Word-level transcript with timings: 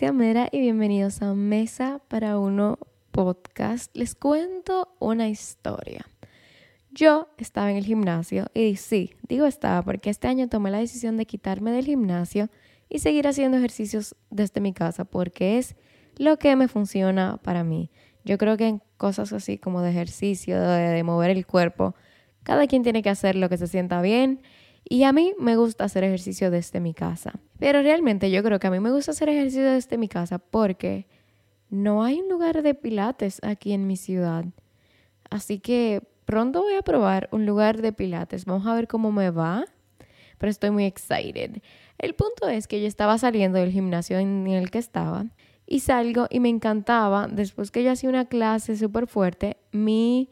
Mera 0.00 0.48
y 0.52 0.60
bienvenidos 0.60 1.22
a 1.22 1.34
Mesa 1.34 2.00
para 2.06 2.38
Uno 2.38 2.78
Podcast. 3.10 3.94
Les 3.96 4.14
cuento 4.14 4.94
una 5.00 5.28
historia. 5.28 6.06
Yo 6.92 7.26
estaba 7.36 7.72
en 7.72 7.78
el 7.78 7.84
gimnasio 7.84 8.46
y 8.54 8.76
sí, 8.76 9.14
digo 9.28 9.44
estaba 9.44 9.82
porque 9.82 10.08
este 10.08 10.28
año 10.28 10.48
tomé 10.48 10.70
la 10.70 10.78
decisión 10.78 11.16
de 11.16 11.26
quitarme 11.26 11.72
del 11.72 11.84
gimnasio 11.84 12.48
y 12.88 13.00
seguir 13.00 13.26
haciendo 13.26 13.58
ejercicios 13.58 14.14
desde 14.30 14.60
mi 14.60 14.72
casa 14.72 15.04
porque 15.04 15.58
es 15.58 15.74
lo 16.16 16.38
que 16.38 16.54
me 16.54 16.68
funciona 16.68 17.40
para 17.42 17.64
mí. 17.64 17.90
Yo 18.24 18.38
creo 18.38 18.56
que 18.56 18.68
en 18.68 18.82
cosas 18.98 19.32
así 19.32 19.58
como 19.58 19.82
de 19.82 19.90
ejercicio, 19.90 20.60
de 20.60 21.02
mover 21.02 21.30
el 21.30 21.44
cuerpo, 21.44 21.96
cada 22.44 22.68
quien 22.68 22.84
tiene 22.84 23.02
que 23.02 23.10
hacer 23.10 23.34
lo 23.34 23.48
que 23.48 23.58
se 23.58 23.66
sienta 23.66 24.00
bien 24.00 24.42
y 24.88 25.04
a 25.04 25.12
mí 25.12 25.34
me 25.38 25.56
gusta 25.56 25.84
hacer 25.84 26.04
ejercicio 26.04 26.50
desde 26.50 26.80
mi 26.80 26.94
casa. 26.94 27.32
Pero 27.58 27.82
realmente 27.82 28.30
yo 28.30 28.42
creo 28.42 28.58
que 28.58 28.66
a 28.66 28.70
mí 28.70 28.80
me 28.80 28.90
gusta 28.90 29.10
hacer 29.10 29.28
ejercicio 29.28 29.64
desde 29.64 29.98
mi 29.98 30.08
casa 30.08 30.38
porque 30.38 31.06
no 31.68 32.02
hay 32.02 32.20
un 32.20 32.28
lugar 32.28 32.62
de 32.62 32.74
pilates 32.74 33.40
aquí 33.42 33.72
en 33.72 33.86
mi 33.86 33.96
ciudad. 33.96 34.46
Así 35.30 35.58
que 35.58 36.02
pronto 36.24 36.62
voy 36.62 36.74
a 36.74 36.82
probar 36.82 37.28
un 37.32 37.44
lugar 37.44 37.82
de 37.82 37.92
pilates. 37.92 38.46
Vamos 38.46 38.66
a 38.66 38.74
ver 38.74 38.88
cómo 38.88 39.12
me 39.12 39.30
va. 39.30 39.66
Pero 40.38 40.50
estoy 40.50 40.70
muy 40.70 40.84
excited. 40.84 41.60
El 41.98 42.14
punto 42.14 42.48
es 42.48 42.68
que 42.68 42.80
yo 42.80 42.86
estaba 42.86 43.18
saliendo 43.18 43.58
del 43.58 43.72
gimnasio 43.72 44.18
en 44.18 44.46
el 44.46 44.70
que 44.70 44.78
estaba 44.78 45.26
y 45.66 45.80
salgo 45.80 46.28
y 46.30 46.40
me 46.40 46.48
encantaba, 46.48 47.28
después 47.28 47.70
que 47.70 47.82
yo 47.82 47.90
hacía 47.90 48.08
una 48.08 48.24
clase 48.24 48.76
súper 48.76 49.06
fuerte, 49.06 49.58
mi 49.70 50.30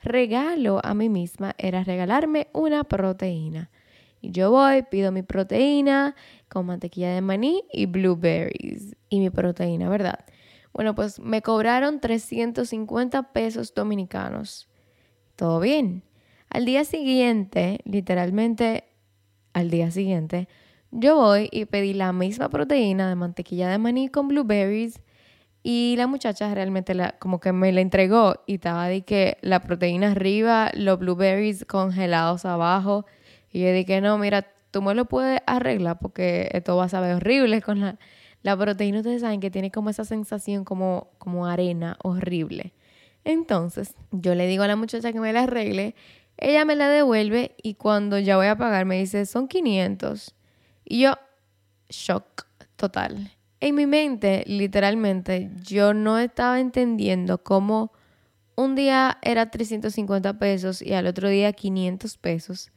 regalo 0.00 0.80
a 0.84 0.94
mí 0.94 1.08
misma 1.08 1.54
era 1.58 1.82
regalarme 1.82 2.48
una 2.52 2.84
proteína. 2.84 3.70
Y 4.20 4.30
yo 4.30 4.50
voy, 4.50 4.82
pido 4.82 5.12
mi 5.12 5.22
proteína 5.22 6.14
con 6.48 6.66
mantequilla 6.66 7.14
de 7.14 7.20
maní 7.20 7.64
y 7.72 7.86
blueberries. 7.86 8.96
Y 9.08 9.20
mi 9.20 9.30
proteína, 9.30 9.88
¿verdad? 9.88 10.24
Bueno, 10.72 10.94
pues 10.94 11.18
me 11.18 11.42
cobraron 11.42 12.00
350 12.00 13.32
pesos 13.32 13.72
dominicanos. 13.74 14.68
Todo 15.36 15.60
bien. 15.60 16.02
Al 16.50 16.64
día 16.64 16.84
siguiente, 16.84 17.80
literalmente 17.84 18.84
al 19.52 19.70
día 19.70 19.90
siguiente, 19.90 20.48
yo 20.90 21.16
voy 21.16 21.48
y 21.50 21.64
pedí 21.64 21.94
la 21.94 22.12
misma 22.12 22.48
proteína 22.48 23.08
de 23.08 23.14
mantequilla 23.14 23.68
de 23.68 23.78
maní 23.78 24.08
con 24.08 24.28
blueberries 24.28 25.00
y 25.62 25.94
la 25.96 26.06
muchacha 26.06 26.54
realmente 26.54 26.94
la, 26.94 27.18
como 27.18 27.40
que 27.40 27.52
me 27.52 27.72
la 27.72 27.80
entregó 27.80 28.36
y 28.46 28.54
estaba 28.54 28.86
de 28.86 29.02
que 29.02 29.38
la 29.40 29.60
proteína 29.60 30.12
arriba, 30.12 30.70
los 30.74 30.98
blueberries 30.98 31.64
congelados 31.64 32.44
abajo 32.44 33.04
y 33.56 33.60
yo 33.62 33.72
dije, 33.72 34.02
no, 34.02 34.18
mira, 34.18 34.46
tú 34.70 34.82
me 34.82 34.94
lo 34.94 35.06
puedes 35.06 35.40
arreglar 35.46 35.98
porque 35.98 36.50
esto 36.52 36.76
va 36.76 36.84
a 36.84 36.88
saber 36.90 37.14
horrible 37.14 37.62
con 37.62 37.80
la, 37.80 37.98
la 38.42 38.54
proteína. 38.54 38.98
Ustedes 38.98 39.22
saben 39.22 39.40
que 39.40 39.50
tiene 39.50 39.70
como 39.70 39.88
esa 39.88 40.04
sensación 40.04 40.62
como, 40.66 41.08
como 41.16 41.46
arena 41.46 41.96
horrible. 42.02 42.74
Entonces, 43.24 43.94
yo 44.10 44.34
le 44.34 44.46
digo 44.46 44.62
a 44.62 44.66
la 44.66 44.76
muchacha 44.76 45.10
que 45.10 45.20
me 45.20 45.32
la 45.32 45.44
arregle, 45.44 45.94
ella 46.36 46.66
me 46.66 46.76
la 46.76 46.90
devuelve 46.90 47.54
y 47.62 47.76
cuando 47.76 48.18
ya 48.18 48.36
voy 48.36 48.48
a 48.48 48.58
pagar 48.58 48.84
me 48.84 48.98
dice, 48.98 49.24
son 49.24 49.48
500. 49.48 50.34
Y 50.84 51.00
yo, 51.00 51.14
shock 51.88 52.46
total. 52.76 53.32
En 53.60 53.74
mi 53.74 53.86
mente, 53.86 54.44
literalmente, 54.46 55.50
yo 55.62 55.94
no 55.94 56.18
estaba 56.18 56.60
entendiendo 56.60 57.42
cómo 57.42 57.90
un 58.54 58.74
día 58.74 59.16
era 59.22 59.50
350 59.50 60.38
pesos 60.38 60.82
y 60.82 60.92
al 60.92 61.06
otro 61.06 61.30
día 61.30 61.54
500 61.54 62.18
pesos. 62.18 62.70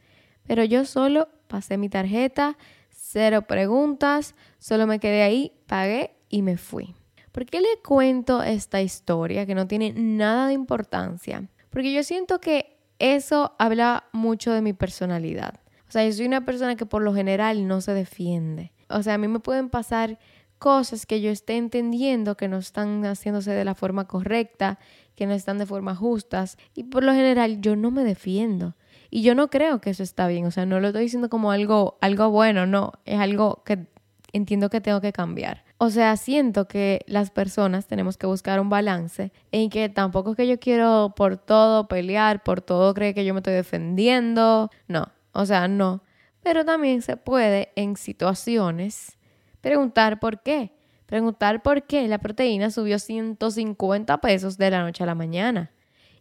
Pero 0.50 0.64
yo 0.64 0.84
solo 0.84 1.30
pasé 1.48 1.78
mi 1.78 1.90
tarjeta, 1.90 2.58
cero 2.90 3.44
preguntas, 3.44 4.34
solo 4.58 4.88
me 4.88 5.00
quedé 5.00 5.22
ahí, 5.22 5.54
pagué 5.68 6.16
y 6.28 6.42
me 6.42 6.58
fui. 6.58 6.96
¿Por 7.32 7.46
qué 7.46 7.62
le 7.62 7.68
cuento 7.86 8.42
esta 8.42 8.82
historia 8.82 9.46
que 9.46 9.54
no 9.54 9.68
tiene 9.68 9.94
nada 9.96 10.48
de 10.48 10.54
importancia? 10.54 11.48
Porque 11.70 11.94
yo 11.94 12.02
siento 12.02 12.42
que 12.42 12.80
eso 12.98 13.54
habla 13.60 14.06
mucho 14.12 14.52
de 14.52 14.64
mi 14.64 14.74
personalidad. 14.74 15.60
O 15.88 15.92
sea, 15.92 16.04
yo 16.04 16.14
soy 16.14 16.26
una 16.26 16.46
persona 16.46 16.76
que 16.76 16.88
por 16.88 17.04
lo 17.04 17.14
general 17.14 17.68
no 17.68 17.80
se 17.80 17.94
defiende. 17.94 18.72
O 18.90 19.04
sea, 19.04 19.14
a 19.14 19.18
mí 19.20 19.28
me 19.28 19.42
pueden 19.42 19.70
pasar 19.70 20.18
cosas 20.58 21.06
que 21.06 21.22
yo 21.22 21.30
esté 21.30 21.58
entendiendo 21.58 22.36
que 22.36 22.48
no 22.48 22.58
están 22.58 23.06
haciéndose 23.06 23.52
de 23.52 23.66
la 23.66 23.76
forma 23.76 24.08
correcta, 24.08 24.80
que 25.14 25.28
no 25.28 25.34
están 25.34 25.60
de 25.60 25.68
forma 25.68 25.94
justas. 25.94 26.58
Y 26.74 26.86
por 26.86 27.04
lo 27.04 27.14
general 27.14 27.62
yo 27.62 27.76
no 27.76 27.92
me 27.92 28.04
defiendo. 28.04 28.74
Y 29.10 29.24
yo 29.24 29.36
no 29.36 29.50
creo 29.50 29.82
que 29.82 29.90
eso 29.90 30.04
está 30.04 30.28
bien, 30.28 30.46
o 30.46 30.52
sea, 30.52 30.66
no 30.66 30.80
lo 30.80 30.88
estoy 30.88 31.04
diciendo 31.04 31.30
como 31.30 31.52
algo, 31.52 31.98
algo 32.02 32.30
bueno, 32.30 32.66
no, 32.66 32.94
es 33.06 33.20
algo 33.20 33.64
que 33.66 33.88
entiendo 34.34 34.70
que 34.70 34.82
tengo 34.82 35.02
que 35.02 35.12
cambiar. 35.12 35.64
O 35.78 35.90
sea, 35.90 36.18
siento 36.18 36.68
que 36.68 37.02
las 37.08 37.32
personas 37.32 37.88
tenemos 37.88 38.18
que 38.18 38.28
buscar 38.28 38.60
un 38.60 38.70
balance 38.70 39.32
en 39.52 39.70
que 39.70 39.90
tampoco 39.90 40.32
es 40.32 40.38
que 40.38 40.48
yo 40.48 40.60
quiero 40.60 41.14
por 41.16 41.38
todo 41.38 41.88
pelear, 41.88 42.44
por 42.44 42.62
todo 42.62 42.94
creer 42.94 43.16
que 43.16 43.26
yo 43.26 43.34
me 43.34 43.40
estoy 43.40 43.54
defendiendo, 43.54 44.70
no, 44.88 45.10
o 45.32 45.46
sea, 45.46 45.68
no. 45.68 46.04
Pero 46.44 46.66
también 46.66 47.02
se 47.02 47.18
puede 47.18 47.72
en 47.76 47.96
situaciones 47.96 49.18
preguntar 49.62 50.20
por 50.20 50.42
qué. 50.42 50.72
Preguntar 51.06 51.64
por 51.64 51.84
qué 51.84 52.08
la 52.08 52.20
proteína 52.20 52.70
subió 52.70 53.00
150 53.00 54.18
pesos 54.20 54.58
de 54.58 54.70
la 54.70 54.84
noche 54.84 55.04
a 55.04 55.08
la 55.08 55.16
mañana. 55.16 55.72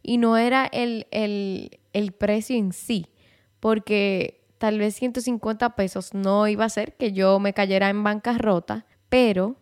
Y 0.03 0.17
no 0.17 0.37
era 0.37 0.67
el, 0.67 1.07
el, 1.11 1.79
el 1.93 2.13
precio 2.13 2.57
en 2.57 2.73
sí, 2.73 3.07
porque 3.61 4.45
tal 4.59 4.79
vez 4.79 4.95
150 4.97 5.77
pesos 5.77 6.15
no 6.15 6.49
iba 6.49 6.65
a 6.65 6.69
ser 6.69 6.97
que 6.97 7.13
yo 7.13 7.39
me 7.39 7.53
cayera 7.53 7.89
en 7.89 8.03
bancarrota, 8.03 8.87
pero 9.09 9.57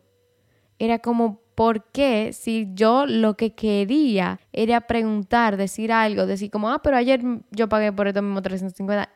era 0.79 0.99
como, 0.99 1.41
¿por 1.55 1.85
qué 1.91 2.33
si 2.33 2.69
yo 2.75 3.07
lo 3.07 3.37
que 3.37 3.55
quería 3.55 4.41
era 4.53 4.83
preguntar, 4.83 5.57
decir 5.57 5.93
algo, 5.93 6.27
decir 6.27 6.51
como, 6.51 6.71
ah, 6.71 6.83
pero 6.83 6.97
ayer 6.97 7.21
yo 7.51 7.69
pagué 7.69 7.93
por 7.93 8.09
esto 8.09 8.23
mismo 8.23 8.43
350? 8.43 9.11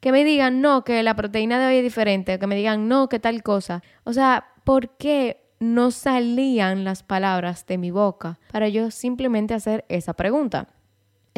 Que 0.00 0.12
me 0.12 0.24
digan, 0.24 0.60
no, 0.60 0.84
que 0.84 1.02
la 1.02 1.16
proteína 1.16 1.58
de 1.58 1.66
hoy 1.66 1.76
es 1.76 1.82
diferente, 1.82 2.38
que 2.38 2.46
me 2.46 2.56
digan, 2.56 2.88
no, 2.88 3.08
que 3.08 3.18
tal 3.18 3.42
cosa. 3.42 3.82
O 4.04 4.12
sea, 4.12 4.52
¿por 4.64 4.96
qué 4.96 5.48
no 5.60 5.90
salían 5.90 6.84
las 6.84 7.02
palabras 7.02 7.66
de 7.66 7.78
mi 7.78 7.90
boca 7.90 8.38
para 8.52 8.68
yo 8.68 8.90
simplemente 8.90 9.54
hacer 9.54 9.84
esa 9.88 10.12
pregunta? 10.14 10.68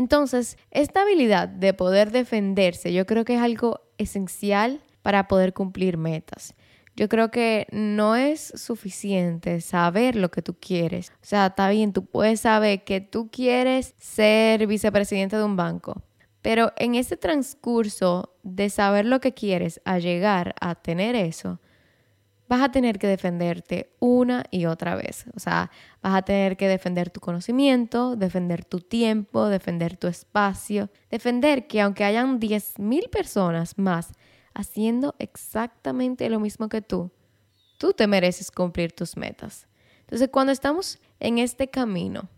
Entonces, 0.01 0.57
esta 0.71 1.03
habilidad 1.03 1.47
de 1.47 1.75
poder 1.75 2.11
defenderse 2.11 2.91
yo 2.91 3.05
creo 3.05 3.27
que 3.27 3.35
es 3.35 3.43
algo 3.43 3.83
esencial 3.99 4.81
para 5.03 5.29
poder 5.29 5.53
cumplir 5.53 5.99
metas. 5.99 6.55
Yo 6.97 7.11
creo 7.11 7.31
que 7.31 7.67
no 7.71 8.17
es 8.17 8.51
suficiente 8.57 9.61
saber 9.61 10.17
lo 10.17 10.31
que 10.31 10.41
tú 10.41 10.57
quieres. 10.59 11.11
O 11.17 11.27
sea, 11.27 11.49
está 11.49 11.69
bien, 11.69 11.93
tú 11.93 12.07
puedes 12.07 12.41
saber 12.41 12.83
que 12.85 13.03
tú 13.03 13.29
quieres 13.31 13.95
ser 13.99 14.67
vicepresidente 14.67 15.37
de 15.37 15.45
un 15.45 15.57
banco, 15.57 16.03
pero 16.41 16.73
en 16.79 16.95
ese 16.95 17.19
transcurso 17.19 18.35
de 18.43 18.71
saber 18.71 19.05
lo 19.05 19.21
que 19.21 19.35
quieres 19.35 19.83
a 19.85 19.99
llegar 19.99 20.55
a 20.63 20.77
tener 20.77 21.15
eso, 21.15 21.61
vas 22.51 22.63
a 22.63 22.73
tener 22.73 22.99
que 22.99 23.07
defenderte 23.07 23.95
una 24.01 24.45
y 24.51 24.67
otra 24.67 24.97
vez. 24.97 25.25
O 25.37 25.39
sea, 25.39 25.71
vas 26.03 26.17
a 26.17 26.23
tener 26.23 26.57
que 26.57 26.67
defender 26.67 27.09
tu 27.09 27.21
conocimiento, 27.21 28.17
defender 28.17 28.65
tu 28.65 28.81
tiempo, 28.81 29.49
defender 29.49 29.97
tu 29.97 30.09
espacio, 30.09 30.91
defender 31.11 31.69
que 31.69 31.81
aunque 31.81 32.03
hayan 32.03 32.41
10.000 32.41 33.09
personas 33.09 33.79
más 33.79 34.13
haciendo 34.53 35.15
exactamente 35.21 36.29
lo 36.29 36.41
mismo 36.41 36.69
que 36.69 36.83
tú, 36.83 37.13
tú 37.79 37.93
te 37.93 38.09
mereces 38.09 38.51
cumplir 38.51 38.91
tus 38.91 39.17
metas. 39.17 39.69
Entonces, 40.01 40.29
cuando 40.33 40.51
estamos 40.51 40.99
en 41.21 41.39
este 41.39 41.69
camino 41.71 42.29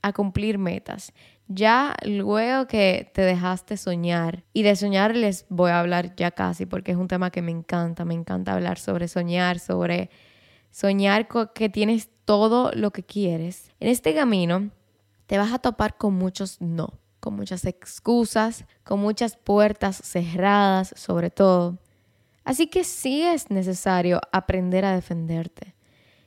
a 0.00 0.12
cumplir 0.12 0.58
metas, 0.58 1.12
ya 1.48 1.94
luego 2.04 2.66
que 2.66 3.10
te 3.14 3.22
dejaste 3.22 3.76
soñar, 3.76 4.44
y 4.52 4.62
de 4.62 4.76
soñar 4.76 5.14
les 5.14 5.46
voy 5.48 5.70
a 5.70 5.80
hablar 5.80 6.14
ya 6.16 6.30
casi 6.30 6.66
porque 6.66 6.92
es 6.92 6.96
un 6.96 7.08
tema 7.08 7.30
que 7.30 7.42
me 7.42 7.52
encanta, 7.52 8.04
me 8.04 8.14
encanta 8.14 8.52
hablar 8.52 8.78
sobre 8.78 9.08
soñar, 9.08 9.58
sobre 9.58 10.10
soñar 10.70 11.28
que 11.54 11.68
tienes 11.68 12.10
todo 12.24 12.72
lo 12.72 12.90
que 12.90 13.04
quieres. 13.04 13.70
En 13.80 13.88
este 13.88 14.14
camino 14.14 14.70
te 15.26 15.38
vas 15.38 15.52
a 15.52 15.58
topar 15.58 15.96
con 15.96 16.14
muchos 16.14 16.60
no, 16.60 16.98
con 17.20 17.34
muchas 17.34 17.64
excusas, 17.64 18.64
con 18.84 19.00
muchas 19.00 19.36
puertas 19.36 19.96
cerradas 19.96 20.92
sobre 20.96 21.30
todo. 21.30 21.78
Así 22.44 22.68
que 22.68 22.84
sí 22.84 23.22
es 23.22 23.50
necesario 23.50 24.20
aprender 24.32 24.84
a 24.84 24.94
defenderte. 24.94 25.74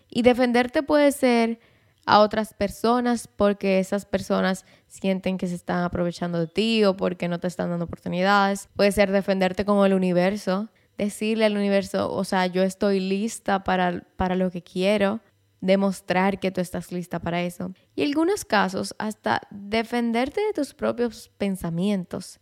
Y 0.09 0.23
defenderte 0.23 0.83
puede 0.83 1.11
ser 1.11 1.59
a 2.09 2.21
otras 2.21 2.53
personas 2.55 3.27
porque 3.27 3.79
esas 3.79 4.05
personas 4.05 4.65
sienten 4.87 5.37
que 5.37 5.47
se 5.47 5.53
están 5.53 5.83
aprovechando 5.83 6.39
de 6.39 6.47
ti 6.47 6.83
o 6.83 6.97
porque 6.97 7.27
no 7.27 7.39
te 7.39 7.47
están 7.47 7.69
dando 7.69 7.85
oportunidades. 7.85 8.67
Puede 8.75 8.91
ser 8.91 9.11
defenderte 9.11 9.63
con 9.63 9.85
el 9.85 9.93
universo, 9.93 10.69
decirle 10.97 11.45
al 11.45 11.55
universo, 11.55 12.11
o 12.11 12.23
sea, 12.23 12.47
yo 12.47 12.63
estoy 12.63 12.99
lista 12.99 13.63
para, 13.63 14.03
para 14.17 14.35
lo 14.35 14.49
que 14.49 14.63
quiero, 14.63 15.21
demostrar 15.61 16.39
que 16.39 16.49
tú 16.49 16.61
estás 16.61 16.91
lista 16.91 17.19
para 17.19 17.43
eso. 17.43 17.73
Y 17.95 18.01
en 18.01 18.07
algunos 18.07 18.43
casos 18.43 18.95
hasta 18.97 19.41
defenderte 19.51 20.41
de 20.41 20.53
tus 20.53 20.73
propios 20.73 21.29
pensamientos, 21.37 22.39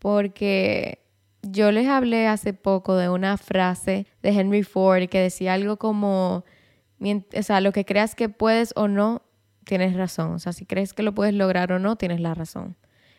porque 0.00 1.04
yo 1.42 1.70
les 1.70 1.86
hablé 1.86 2.26
hace 2.26 2.52
poco 2.52 2.96
de 2.96 3.08
una 3.10 3.36
frase 3.36 4.06
de 4.22 4.30
Henry 4.30 4.64
Ford 4.64 5.08
que 5.08 5.20
decía 5.20 5.54
algo 5.54 5.76
como 5.76 6.44
o 7.04 7.42
sea, 7.42 7.60
lo 7.60 7.72
que 7.72 7.84
creas 7.84 8.14
que 8.14 8.28
puedes 8.28 8.72
o 8.76 8.88
no, 8.88 9.22
tienes 9.64 9.94
razón. 9.94 10.32
O 10.32 10.38
sea, 10.38 10.52
si 10.52 10.66
crees 10.66 10.92
que 10.92 11.02
lo 11.02 11.14
puedes 11.14 11.34
lograr 11.34 11.72
o 11.72 11.78
no, 11.78 11.96
tienes 11.96 12.20
la 12.20 12.34
razón. 12.34 12.76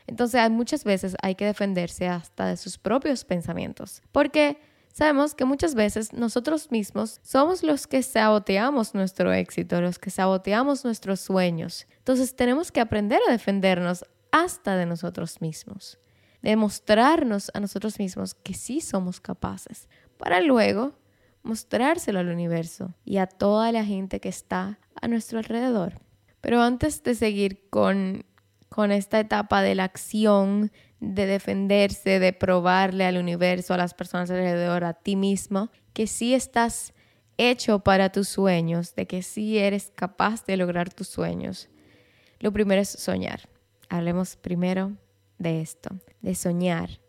Entonces, 0.08 0.50
muchas 0.52 0.84
veces 0.84 1.16
hay 1.22 1.36
que 1.36 1.46
defenderse 1.46 2.08
hasta 2.08 2.48
de 2.48 2.58
sus 2.58 2.78
propios 2.78 3.26
pensamientos. 3.26 4.02
Porque 4.12 4.60
sabemos 4.94 5.34
que 5.34 5.46
muchas 5.46 5.74
veces 5.76 6.14
nosotros 6.14 6.72
mismos 6.72 7.20
somos 7.24 7.64
los 7.64 7.88
que 7.88 8.04
saboteamos 8.04 8.94
nuestro 8.94 9.34
éxito, 9.34 9.82
los 9.82 9.98
que 9.98 10.12
saboteamos 10.12 10.86
nuestros 10.86 11.20
sueños. 11.20 11.88
Entonces, 11.98 12.36
tenemos 12.36 12.72
que 12.72 12.82
aprender 12.82 13.20
a 13.28 13.32
defendernos 13.32 14.06
hasta 14.32 14.76
de 14.76 14.86
nosotros 14.86 15.42
mismos. 15.42 15.98
Demostrarnos 16.42 17.50
a 17.56 17.60
nosotros 17.60 17.98
mismos 17.98 18.36
que 18.36 18.54
sí 18.54 18.82
somos 18.82 19.20
capaces. 19.20 19.90
Para 20.18 20.42
luego 20.42 20.94
mostrárselo 21.46 22.20
al 22.20 22.30
universo 22.30 22.94
y 23.06 23.18
a 23.18 23.28
toda 23.28 23.72
la 23.72 23.86
gente 23.86 24.20
que 24.20 24.30
está 24.30 24.80
a 25.00 25.08
nuestro 25.08 25.38
alrededor. 25.38 25.94
Pero 26.42 26.62
antes 26.62 27.04
de 27.04 27.16
seguir 27.16 27.70
con, 27.70 28.26
con 28.70 28.92
esta 28.92 29.20
etapa 29.20 29.62
de 29.62 29.76
la 29.76 29.86
acción, 29.86 30.72
de 31.00 31.26
defenderse, 31.26 32.20
de 32.20 32.34
probarle 32.34 33.06
al 33.06 33.18
universo, 33.18 33.74
a 33.74 33.78
las 33.78 33.94
personas 33.94 34.30
alrededor, 34.32 34.84
a 34.84 34.94
ti 34.94 35.16
mismo, 35.16 35.70
que 35.94 36.08
sí 36.08 36.34
estás 36.34 36.94
hecho 37.38 37.80
para 37.80 38.12
tus 38.12 38.28
sueños, 38.28 38.96
de 38.96 39.08
que 39.08 39.22
sí 39.22 39.58
eres 39.58 39.92
capaz 39.96 40.46
de 40.46 40.58
lograr 40.58 40.94
tus 40.94 41.08
sueños, 41.08 41.70
lo 42.40 42.52
primero 42.52 42.82
es 42.82 42.90
soñar. 42.90 43.50
Hablemos 43.90 44.36
primero 44.36 44.94
de 45.38 45.62
esto, 45.62 45.90
de 46.22 46.36
soñar. 46.36 47.05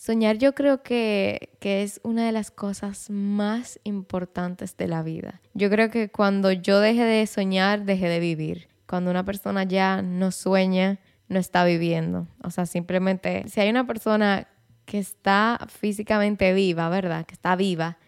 Soñar 0.00 0.38
yo 0.38 0.54
creo 0.54 0.82
que, 0.82 1.50
es 1.60 2.00
una 2.02 2.24
de 2.24 2.32
las 2.32 2.50
cosas 2.50 3.10
más 3.10 3.78
importantes 3.84 4.74
de 4.78 4.88
la 4.88 5.02
vida. 5.02 5.42
Yo 5.52 5.68
creo 5.68 5.90
que 5.90 6.10
cuando 6.10 6.52
yo 6.52 6.80
deje 6.80 7.04
de 7.04 7.26
soñar, 7.26 7.84
dejé 7.84 8.08
de 8.08 8.18
vivir. 8.18 8.68
Cuando 8.86 9.10
una 9.10 9.26
persona 9.26 9.64
ya 9.64 10.00
no 10.00 10.30
sueña, 10.30 11.00
no 11.28 11.38
está 11.38 11.66
viviendo. 11.66 12.26
O 12.42 12.50
sea, 12.50 12.64
simplemente, 12.64 13.44
si 13.48 13.60
hay 13.60 13.68
una 13.68 13.86
persona 13.86 14.48
que 14.86 14.98
está 14.98 15.58
físicamente 15.68 16.54
viva, 16.54 16.88
¿verdad? 16.88 17.26
Que 17.26 17.34
está 17.34 17.54
viva, 17.54 17.98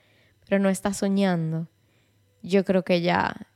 pero 0.49 0.63
no 0.63 0.71
está 0.71 0.95
soñando, 0.95 1.69
yo 2.41 2.65
creo 2.65 2.85
que 2.85 3.03
ya 3.03 3.49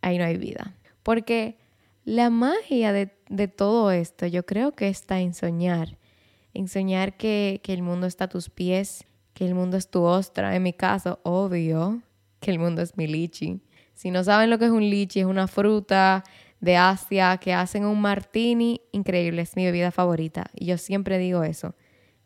ahí 0.00 0.16
no 0.16 0.24
hay 0.24 0.36
vida. 0.36 0.76
Porque 1.02 1.58
la 2.04 2.30
magia 2.30 2.92
de, 2.92 3.10
de 3.28 3.48
todo 3.48 3.90
esto, 3.90 4.28
yo 4.28 4.46
creo 4.46 4.76
que 4.76 4.86
está 4.86 5.18
en 5.18 5.34
soñar 5.34 5.98
en 6.54 6.68
soñar 6.68 7.16
que, 7.16 7.60
el 7.66 7.82
mundo 7.82 8.06
está 8.06 8.24
a 8.24 8.28
tus 8.28 8.48
pies, 8.48 9.04
que 9.34 9.44
el 9.44 9.54
mundo 9.54 9.76
es 9.76 9.90
tu 9.90 10.02
ostra. 10.02 10.54
En 10.54 10.62
mi 10.62 10.72
caso, 10.72 11.18
obvio 11.24 12.00
que 12.40 12.52
el 12.52 12.58
mundo 12.58 12.80
es 12.80 12.96
mi 12.96 13.06
lichi. 13.06 13.60
Si 13.92 14.10
no 14.10 14.24
saben 14.24 14.50
lo 14.50 14.58
que 14.58 14.66
es 14.66 14.70
un 14.70 14.88
lichi, 14.88 15.20
es 15.20 15.26
una 15.26 15.48
fruta 15.48 16.24
de 16.60 16.76
Asia 16.76 17.36
que 17.38 17.52
hacen 17.52 17.84
un 17.84 18.00
martini 18.00 18.80
increíble, 18.92 19.42
es 19.42 19.56
mi 19.56 19.64
bebida 19.64 19.90
favorita. 19.90 20.50
Y 20.54 20.66
yo 20.66 20.78
siempre 20.78 21.18
digo 21.18 21.42
eso, 21.42 21.74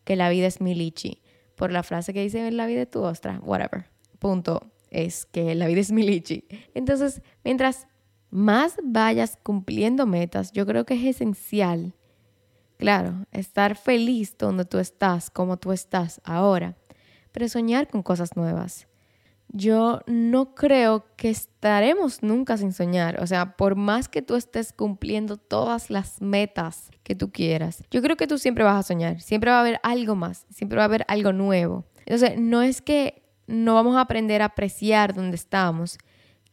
que 0.05 0.15
la 0.15 0.29
vida 0.29 0.47
es 0.47 0.61
mi 0.61 0.75
lichi. 0.75 1.23
Por 1.57 1.73
la 1.73 1.83
frase 1.83 2.13
que 2.13 2.23
dice, 2.23 2.51
la 2.53 2.67
vida 2.67 2.83
es 2.83 2.91
tu 2.91 3.03
ostra, 3.03 3.41
whatever. 3.43 3.87
Punto. 4.19 4.71
Es 4.91 5.27
que 5.27 5.55
la 5.55 5.67
vida 5.67 5.81
es 5.81 5.93
mi 5.93 6.03
lichi. 6.03 6.45
Entonces, 6.75 7.21
mientras 7.45 7.89
más 8.31 8.77
vayas 8.83 9.39
cumpliendo 9.43 10.07
metas, 10.07 10.53
yo 10.53 10.67
creo 10.67 10.87
que 10.87 10.95
es 10.95 11.17
esencial 11.17 11.95
Claro, 12.79 13.27
estar 13.33 13.75
feliz 13.75 14.39
donde 14.39 14.65
tú 14.65 14.79
estás, 14.79 15.31
como 15.31 15.57
tú 15.57 15.73
estás 15.73 16.21
ahora, 16.25 16.77
pero 17.33 17.49
soñar 17.49 17.89
con 17.89 18.05
cosas 18.05 18.37
nuevas. 18.37 18.87
Yo 19.49 20.01
no 20.07 20.55
creo 20.55 21.07
que 21.17 21.31
estaremos 21.31 22.23
nunca 22.23 22.57
sin 22.57 22.73
soñar. 22.73 23.21
O 23.21 23.27
sea, 23.27 23.57
por 23.57 23.75
más 23.75 24.09
que 24.09 24.23
tú 24.23 24.37
estés 24.37 24.73
cumpliendo 24.73 25.39
todas 25.39 25.91
las 25.91 26.21
metas 26.21 26.91
que 27.03 27.15
tú 27.15 27.33
quieras, 27.33 27.83
yo 27.91 28.01
creo 28.01 28.17
que 28.17 28.27
tú 28.27 28.39
siempre 28.39 28.63
vas 28.63 28.79
a 28.79 28.87
soñar. 28.87 29.21
Siempre 29.21 29.51
va 29.51 29.57
a 29.57 29.61
haber 29.61 29.81
algo 29.83 30.15
más, 30.15 30.47
siempre 30.51 30.77
va 30.77 30.83
a 30.83 30.87
haber 30.87 31.05
algo 31.09 31.33
nuevo. 31.33 31.85
Entonces, 32.07 32.39
no 32.39 32.63
es 32.63 32.81
que 32.81 33.23
no 33.49 33.75
vamos 33.75 33.97
a 33.97 34.03
aprender 34.03 34.43
a 34.43 34.47
apreciar 34.47 35.15
donde 35.15 35.37
estamos, 35.37 35.99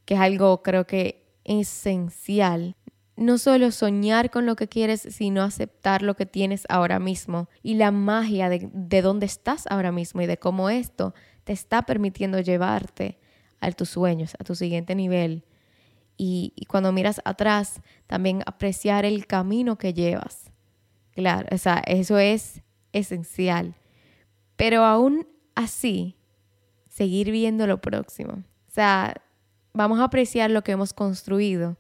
que 0.06 0.16
es 0.16 0.20
algo 0.20 0.64
creo 0.64 0.88
que 0.88 1.26
esencial 1.44 2.76
no 3.18 3.38
solo 3.38 3.72
soñar 3.72 4.30
con 4.30 4.46
lo 4.46 4.56
que 4.56 4.68
quieres, 4.68 5.08
sino 5.10 5.42
aceptar 5.42 6.02
lo 6.02 6.16
que 6.16 6.26
tienes 6.26 6.66
ahora 6.70 7.00
mismo 7.00 7.50
y 7.64 7.76
la 7.76 7.92
magia 7.92 8.50
de, 8.50 8.70
de 8.74 9.02
dónde 9.02 9.26
estás 9.26 9.66
ahora 9.70 9.92
mismo 9.92 10.22
y 10.22 10.26
de 10.26 10.38
cómo 10.38 10.70
esto 10.70 11.14
te 11.44 11.54
está 11.54 11.84
permitiendo 11.84 12.40
llevarte 12.40 13.18
a 13.62 13.72
tus 13.72 13.90
sueños, 13.90 14.36
a 14.40 14.44
tu 14.44 14.56
siguiente 14.56 14.96
nivel. 14.96 15.46
Y, 16.18 16.54
y, 16.56 16.66
cuando 16.66 16.92
miras 16.92 17.22
atrás, 17.26 17.82
también 18.08 18.42
apreciar 18.46 19.06
el 19.06 19.28
camino 19.28 19.78
que 19.78 19.94
llevas. 19.94 20.52
Claro, 21.12 21.48
o 21.52 21.58
sea, 21.58 21.82
eso 21.86 22.18
es 22.18 22.62
esencial. 22.94 23.76
Pero 24.56 24.86
aún 24.86 25.28
así, 25.56 26.18
seguir 26.90 27.32
viendo 27.32 27.68
lo 27.68 27.82
próximo. 27.82 28.44
O 28.68 28.72
sea, 28.72 29.22
vamos 29.74 30.00
a 30.00 30.06
apreciar 30.06 30.52
lo 30.52 30.64
que 30.64 30.72
hemos 30.72 30.94
construido 30.94 31.78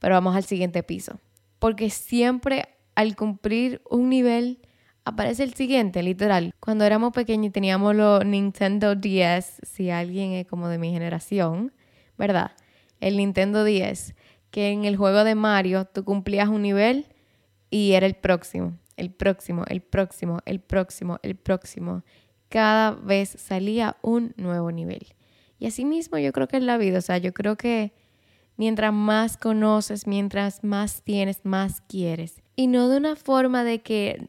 pero 0.00 0.16
vamos 0.16 0.34
al 0.34 0.44
siguiente 0.44 0.82
piso. 0.82 1.20
Porque 1.60 1.90
siempre 1.90 2.68
al 2.96 3.14
cumplir 3.14 3.80
un 3.88 4.08
nivel 4.08 4.58
aparece 5.04 5.42
el 5.44 5.54
siguiente, 5.54 6.02
literal. 6.02 6.54
Cuando 6.60 6.84
éramos 6.84 7.12
pequeños 7.12 7.46
y 7.46 7.50
teníamos 7.50 7.94
los 7.94 8.24
Nintendo 8.24 8.94
10, 8.96 9.60
si 9.62 9.90
alguien 9.90 10.32
es 10.32 10.46
como 10.46 10.68
de 10.68 10.78
mi 10.78 10.90
generación, 10.92 11.72
¿verdad? 12.18 12.52
El 13.00 13.16
Nintendo 13.16 13.64
10, 13.64 14.14
que 14.50 14.70
en 14.70 14.84
el 14.84 14.96
juego 14.96 15.24
de 15.24 15.34
Mario 15.34 15.84
tú 15.84 16.04
cumplías 16.04 16.48
un 16.48 16.62
nivel 16.62 17.06
y 17.70 17.92
era 17.92 18.06
el 18.06 18.14
próximo, 18.14 18.78
el 18.96 19.10
próximo, 19.10 19.64
el 19.68 19.80
próximo, 19.80 20.40
el 20.44 20.60
próximo, 20.60 21.18
el 21.22 21.36
próximo. 21.36 22.02
Cada 22.48 22.92
vez 22.92 23.30
salía 23.30 23.96
un 24.02 24.34
nuevo 24.36 24.72
nivel. 24.72 25.14
Y 25.58 25.66
así 25.66 25.84
mismo 25.84 26.18
yo 26.18 26.32
creo 26.32 26.48
que 26.48 26.56
es 26.56 26.62
la 26.62 26.78
vida, 26.78 26.98
o 26.98 27.02
sea, 27.02 27.18
yo 27.18 27.32
creo 27.32 27.56
que 27.56 27.92
Mientras 28.60 28.92
más 28.92 29.38
conoces, 29.38 30.06
mientras 30.06 30.62
más 30.62 31.00
tienes, 31.02 31.46
más 31.46 31.80
quieres. 31.80 32.42
Y 32.56 32.66
no 32.66 32.90
de 32.90 32.98
una 32.98 33.16
forma 33.16 33.64
de 33.64 33.80
que 33.80 34.28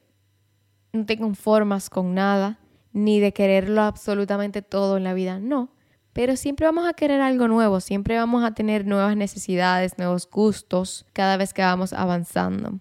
no 0.93 1.05
te 1.05 1.17
conformas 1.17 1.89
con 1.89 2.13
nada, 2.13 2.57
ni 2.93 3.19
de 3.19 3.33
quererlo 3.33 3.81
absolutamente 3.81 4.61
todo 4.61 4.95
en 4.95 5.03
la 5.03 5.13
vida, 5.13 5.41
no. 5.41 5.73
Pero 6.13 6.37
siempre 6.37 6.65
vamos 6.65 6.87
a 6.87 6.93
querer 6.93 7.19
algo 7.19 7.49
nuevo, 7.49 7.81
siempre 7.81 8.15
vamos 8.15 8.45
a 8.45 8.53
tener 8.53 8.87
nuevas 8.87 9.17
necesidades, 9.17 9.97
nuevos 9.97 10.29
gustos 10.29 11.05
cada 11.11 11.35
vez 11.35 11.53
que 11.53 11.63
vamos 11.63 11.91
avanzando. 11.91 12.79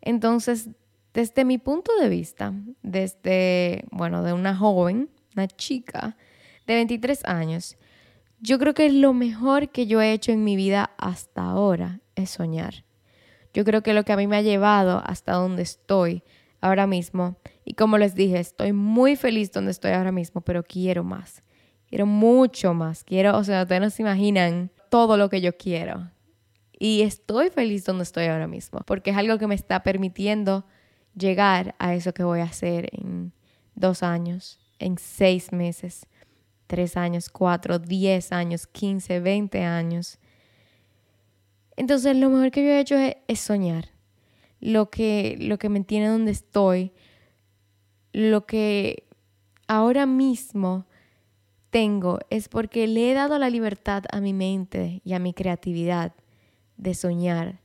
Entonces, 0.00 0.70
desde 1.12 1.44
mi 1.44 1.58
punto 1.58 1.92
de 2.00 2.08
vista, 2.08 2.54
desde, 2.80 3.84
bueno, 3.90 4.22
de 4.22 4.32
una 4.32 4.56
joven, 4.56 5.10
una 5.36 5.46
chica 5.46 6.16
de 6.66 6.76
23 6.76 7.22
años, 7.26 7.76
yo 8.40 8.58
creo 8.58 8.74
que 8.74 8.90
lo 8.90 9.12
mejor 9.12 9.68
que 9.68 9.86
yo 9.86 10.00
he 10.00 10.12
hecho 10.12 10.32
en 10.32 10.44
mi 10.44 10.56
vida 10.56 10.90
hasta 10.98 11.42
ahora 11.42 12.00
es 12.14 12.30
soñar. 12.30 12.84
Yo 13.52 13.64
creo 13.64 13.82
que 13.82 13.94
lo 13.94 14.04
que 14.04 14.12
a 14.12 14.16
mí 14.16 14.26
me 14.26 14.36
ha 14.36 14.42
llevado 14.42 15.02
hasta 15.04 15.32
donde 15.34 15.62
estoy 15.62 16.22
ahora 16.60 16.86
mismo, 16.86 17.36
y 17.64 17.74
como 17.74 17.98
les 17.98 18.14
dije, 18.14 18.38
estoy 18.38 18.72
muy 18.72 19.16
feliz 19.16 19.50
donde 19.52 19.70
estoy 19.70 19.92
ahora 19.92 20.12
mismo, 20.12 20.40
pero 20.40 20.62
quiero 20.62 21.04
más. 21.04 21.42
Quiero 21.88 22.06
mucho 22.06 22.74
más. 22.74 23.02
Quiero, 23.02 23.36
o 23.36 23.44
sea, 23.44 23.62
ustedes 23.62 23.80
no 23.80 23.90
se 23.90 24.02
imaginan 24.02 24.70
todo 24.90 25.16
lo 25.16 25.28
que 25.28 25.40
yo 25.40 25.56
quiero. 25.56 26.10
Y 26.78 27.02
estoy 27.02 27.50
feliz 27.50 27.84
donde 27.84 28.04
estoy 28.04 28.26
ahora 28.26 28.46
mismo, 28.46 28.80
porque 28.86 29.10
es 29.10 29.16
algo 29.16 29.38
que 29.38 29.46
me 29.46 29.54
está 29.54 29.82
permitiendo 29.82 30.64
llegar 31.14 31.74
a 31.78 31.94
eso 31.94 32.14
que 32.14 32.24
voy 32.24 32.40
a 32.40 32.44
hacer 32.44 32.88
en 32.92 33.32
dos 33.74 34.02
años, 34.02 34.58
en 34.78 34.96
seis 34.98 35.52
meses, 35.52 36.06
tres 36.70 36.96
años, 36.96 37.28
cuatro, 37.30 37.80
diez 37.80 38.30
años, 38.30 38.68
quince, 38.68 39.18
veinte 39.18 39.64
años. 39.64 40.20
Entonces 41.76 42.16
lo 42.16 42.30
mejor 42.30 42.52
que 42.52 42.62
yo 42.62 42.70
he 42.70 42.78
hecho 42.78 42.94
es, 43.26 43.40
soñar. 43.40 43.88
Lo 44.60 44.88
que, 44.88 45.36
lo 45.40 45.58
que 45.58 45.68
me 45.68 45.80
tiene 45.80 46.06
donde 46.06 46.30
estoy, 46.30 46.92
lo 48.12 48.46
que 48.46 49.08
ahora 49.66 50.06
mismo 50.06 50.86
tengo 51.70 52.20
es 52.30 52.48
porque 52.48 52.86
le 52.86 53.10
he 53.10 53.14
dado 53.14 53.36
la 53.40 53.50
libertad 53.50 54.04
a 54.12 54.20
mi 54.20 54.32
mente 54.32 55.00
y 55.04 55.14
a 55.14 55.18
mi 55.18 55.34
creatividad 55.34 56.12
de 56.76 56.94
soñar, 56.94 57.58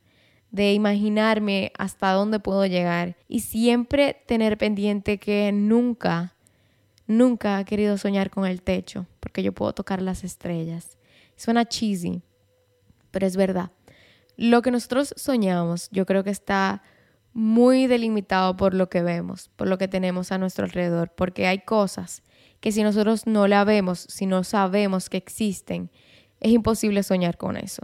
de 0.50 0.74
imaginarme 0.74 1.71
hasta 1.77 2.12
dónde 2.12 2.39
puedo 2.39 2.65
llegar 2.65 3.17
y 3.27 3.41
siempre 3.41 4.24
tener 4.25 4.57
pendiente 4.57 5.19
que 5.19 5.51
nunca 5.51 6.35
Nunca 7.07 7.59
he 7.59 7.65
querido 7.65 7.97
soñar 7.97 8.29
con 8.29 8.45
el 8.45 8.62
techo 8.62 9.05
porque 9.19 9.43
yo 9.43 9.53
puedo 9.53 9.74
tocar 9.74 10.01
las 10.01 10.24
estrellas. 10.24 10.97
Suena 11.35 11.65
cheesy, 11.65 12.21
pero 13.12 13.27
es 13.27 13.38
verdad. 13.38 13.71
Lo 14.38 14.62
que 14.62 14.71
nosotros 14.71 15.13
soñamos, 15.17 15.89
yo 15.91 16.05
creo 16.05 16.24
que 16.24 16.29
está 16.29 16.81
muy 17.33 17.88
delimitado 17.88 18.55
por 18.55 18.74
lo 18.74 18.89
que 18.89 19.01
vemos, 19.01 19.50
por 19.55 19.67
lo 19.67 19.77
que 19.77 19.88
tenemos 19.88 20.31
a 20.31 20.38
nuestro 20.38 20.65
alrededor, 20.65 21.12
porque 21.15 21.47
hay 21.47 21.59
cosas 21.59 22.24
que 22.59 22.71
si 22.71 22.81
nosotros 22.81 23.27
no 23.27 23.47
la 23.47 23.63
vemos, 23.63 24.00
si 24.09 24.25
no 24.25 24.43
sabemos 24.43 25.09
que 25.09 25.17
existen, 25.17 25.91
es 26.39 26.51
imposible 26.51 27.03
soñar 27.03 27.38
con 27.38 27.57
eso. 27.57 27.83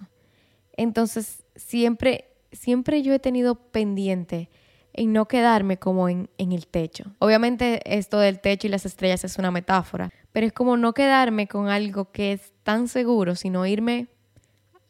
Entonces, 0.73 1.43
siempre, 1.55 2.33
siempre 2.51 3.01
yo 3.01 3.13
he 3.13 3.19
tenido 3.19 3.55
pendiente 3.55 4.49
en 4.93 5.13
no 5.13 5.27
quedarme 5.27 5.77
como 5.77 6.10
en, 6.10 6.29
en, 6.38 6.51
el 6.51 6.67
techo. 6.67 7.05
Obviamente 7.19 7.81
esto 7.86 8.19
del 8.19 8.39
techo 8.39 8.67
y 8.67 8.69
las 8.69 8.86
estrellas 8.86 9.24
es 9.24 9.38
una 9.38 9.51
metáfora, 9.51 10.12
pero 10.31 10.45
es 10.48 10.53
como 10.53 10.77
no 10.77 10.93
quedarme 10.93 11.48
con 11.48 11.69
algo 11.69 12.12
que 12.12 12.33
es 12.33 12.53
tan 12.63 12.88
seguro, 12.88 13.36
sino 13.36 13.65
irme 13.65 14.07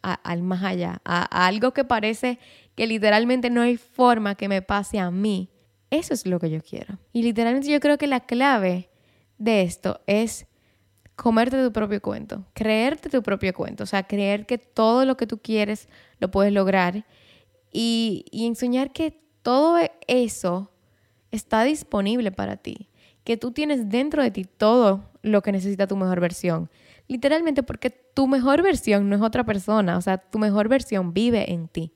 al 0.02 0.42
más 0.42 0.64
allá, 0.64 1.02
a, 1.06 1.46
algo 1.46 1.74
que 1.74 1.84
parece 1.84 2.40
que 2.76 2.88
literalmente 2.88 3.50
no 3.50 3.62
hay 3.62 3.78
forma 3.78 4.36
que 4.36 4.48
me 4.48 4.62
pase 4.62 5.00
a 5.00 5.12
mí. 5.12 5.50
Eso 5.90 6.14
es 6.14 6.26
lo 6.26 6.40
que 6.40 6.50
yo 6.50 6.62
quiero. 6.62 6.98
Y 7.12 7.24
literalmente 7.24 7.70
yo 7.70 7.80
creo 7.80 7.98
que 7.98 8.08
la 8.08 8.22
clave 8.22 8.90
de 9.38 9.64
esto 9.64 10.02
es 10.08 10.48
comerte 11.16 11.62
tu 11.62 11.72
propio 11.72 12.02
cuento, 12.02 12.46
creerte 12.54 13.10
tu 13.10 13.22
propio 13.22 13.54
cuento, 13.54 13.84
o 13.84 13.88
sea, 13.88 14.04
creer 14.04 14.46
que 14.46 14.58
todo 14.58 15.06
lo 15.06 15.18
que 15.18 15.28
tú 15.28 15.40
quieres 15.40 15.88
lo 16.20 16.32
puedes 16.32 16.54
lograr 16.54 17.06
y, 17.72 18.26
y 18.32 18.48
enseñar 18.48 18.92
que 18.92 19.22
todo 19.42 19.80
eso 20.08 20.72
está 21.32 21.64
disponible 21.64 22.32
para 22.32 22.58
ti, 22.58 22.90
que 23.24 23.38
tú 23.38 23.52
tienes 23.52 23.90
dentro 23.90 24.24
de 24.24 24.32
ti 24.32 24.46
todo 24.46 25.10
lo 25.22 25.42
que 25.42 25.52
necesita 25.52 25.88
tu 25.88 25.96
mejor 25.96 26.20
versión. 26.20 26.70
Literalmente 27.08 27.64
porque 27.64 27.90
tu 27.90 28.28
mejor 28.28 28.62
versión 28.62 29.10
no 29.10 29.16
es 29.16 29.22
otra 29.22 29.44
persona, 29.44 29.98
o 29.98 30.02
sea, 30.02 30.18
tu 30.18 30.40
mejor 30.40 30.68
versión 30.68 31.14
vive 31.14 31.52
en 31.52 31.68
ti. 31.68 31.94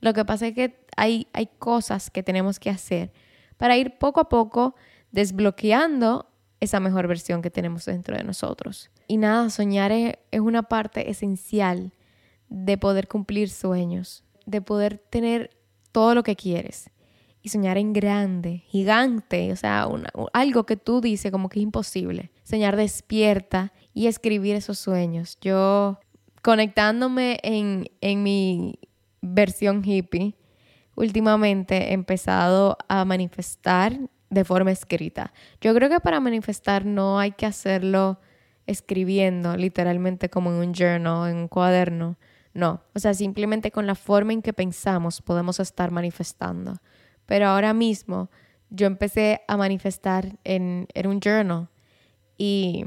Lo 0.00 0.12
que 0.12 0.24
pasa 0.24 0.48
es 0.48 0.54
que 0.54 0.84
hay, 0.96 1.28
hay 1.32 1.48
cosas 1.58 2.10
que 2.10 2.22
tenemos 2.22 2.58
que 2.58 2.70
hacer 2.70 3.12
para 3.56 3.76
ir 3.76 3.98
poco 3.98 4.20
a 4.20 4.28
poco 4.28 4.74
desbloqueando 5.12 6.30
esa 6.60 6.80
mejor 6.80 7.08
versión 7.08 7.42
que 7.42 7.50
tenemos 7.50 7.84
dentro 7.84 8.16
de 8.16 8.24
nosotros. 8.24 8.90
Y 9.06 9.16
nada, 9.16 9.50
soñar 9.50 9.92
es, 9.92 10.14
es 10.30 10.40
una 10.40 10.62
parte 10.62 11.10
esencial 11.10 11.92
de 12.48 12.78
poder 12.78 13.08
cumplir 13.08 13.50
sueños, 13.50 14.24
de 14.46 14.60
poder 14.60 14.98
tener 14.98 15.50
todo 15.94 16.16
lo 16.16 16.24
que 16.24 16.34
quieres 16.34 16.90
y 17.40 17.50
soñar 17.50 17.78
en 17.78 17.92
grande, 17.92 18.64
gigante, 18.66 19.52
o 19.52 19.56
sea, 19.56 19.86
algo 20.32 20.66
que 20.66 20.76
tú 20.76 21.00
dices 21.00 21.30
como 21.30 21.48
que 21.48 21.60
es 21.60 21.62
imposible. 21.62 22.32
Soñar 22.42 22.74
despierta 22.74 23.72
y 23.92 24.08
escribir 24.08 24.56
esos 24.56 24.76
sueños. 24.76 25.38
Yo 25.40 26.00
conectándome 26.42 27.38
en, 27.44 27.88
en 28.00 28.24
mi 28.24 28.80
versión 29.20 29.84
hippie, 29.84 30.34
últimamente 30.96 31.90
he 31.90 31.92
empezado 31.92 32.76
a 32.88 33.04
manifestar 33.04 34.00
de 34.30 34.44
forma 34.44 34.72
escrita. 34.72 35.32
Yo 35.60 35.72
creo 35.74 35.88
que 35.88 36.00
para 36.00 36.18
manifestar 36.18 36.84
no 36.84 37.20
hay 37.20 37.32
que 37.32 37.46
hacerlo 37.46 38.18
escribiendo, 38.66 39.56
literalmente 39.56 40.28
como 40.28 40.50
en 40.50 40.56
un 40.56 40.74
journal, 40.74 41.30
en 41.30 41.36
un 41.36 41.48
cuaderno. 41.48 42.16
No, 42.54 42.82
o 42.94 43.00
sea, 43.00 43.14
simplemente 43.14 43.72
con 43.72 43.86
la 43.86 43.96
forma 43.96 44.32
en 44.32 44.40
que 44.40 44.52
pensamos 44.52 45.20
podemos 45.20 45.58
estar 45.58 45.90
manifestando. 45.90 46.76
Pero 47.26 47.48
ahora 47.48 47.74
mismo 47.74 48.30
yo 48.70 48.86
empecé 48.86 49.42
a 49.48 49.56
manifestar 49.56 50.38
en, 50.44 50.86
un 51.04 51.20
journal 51.20 51.68
y 52.38 52.86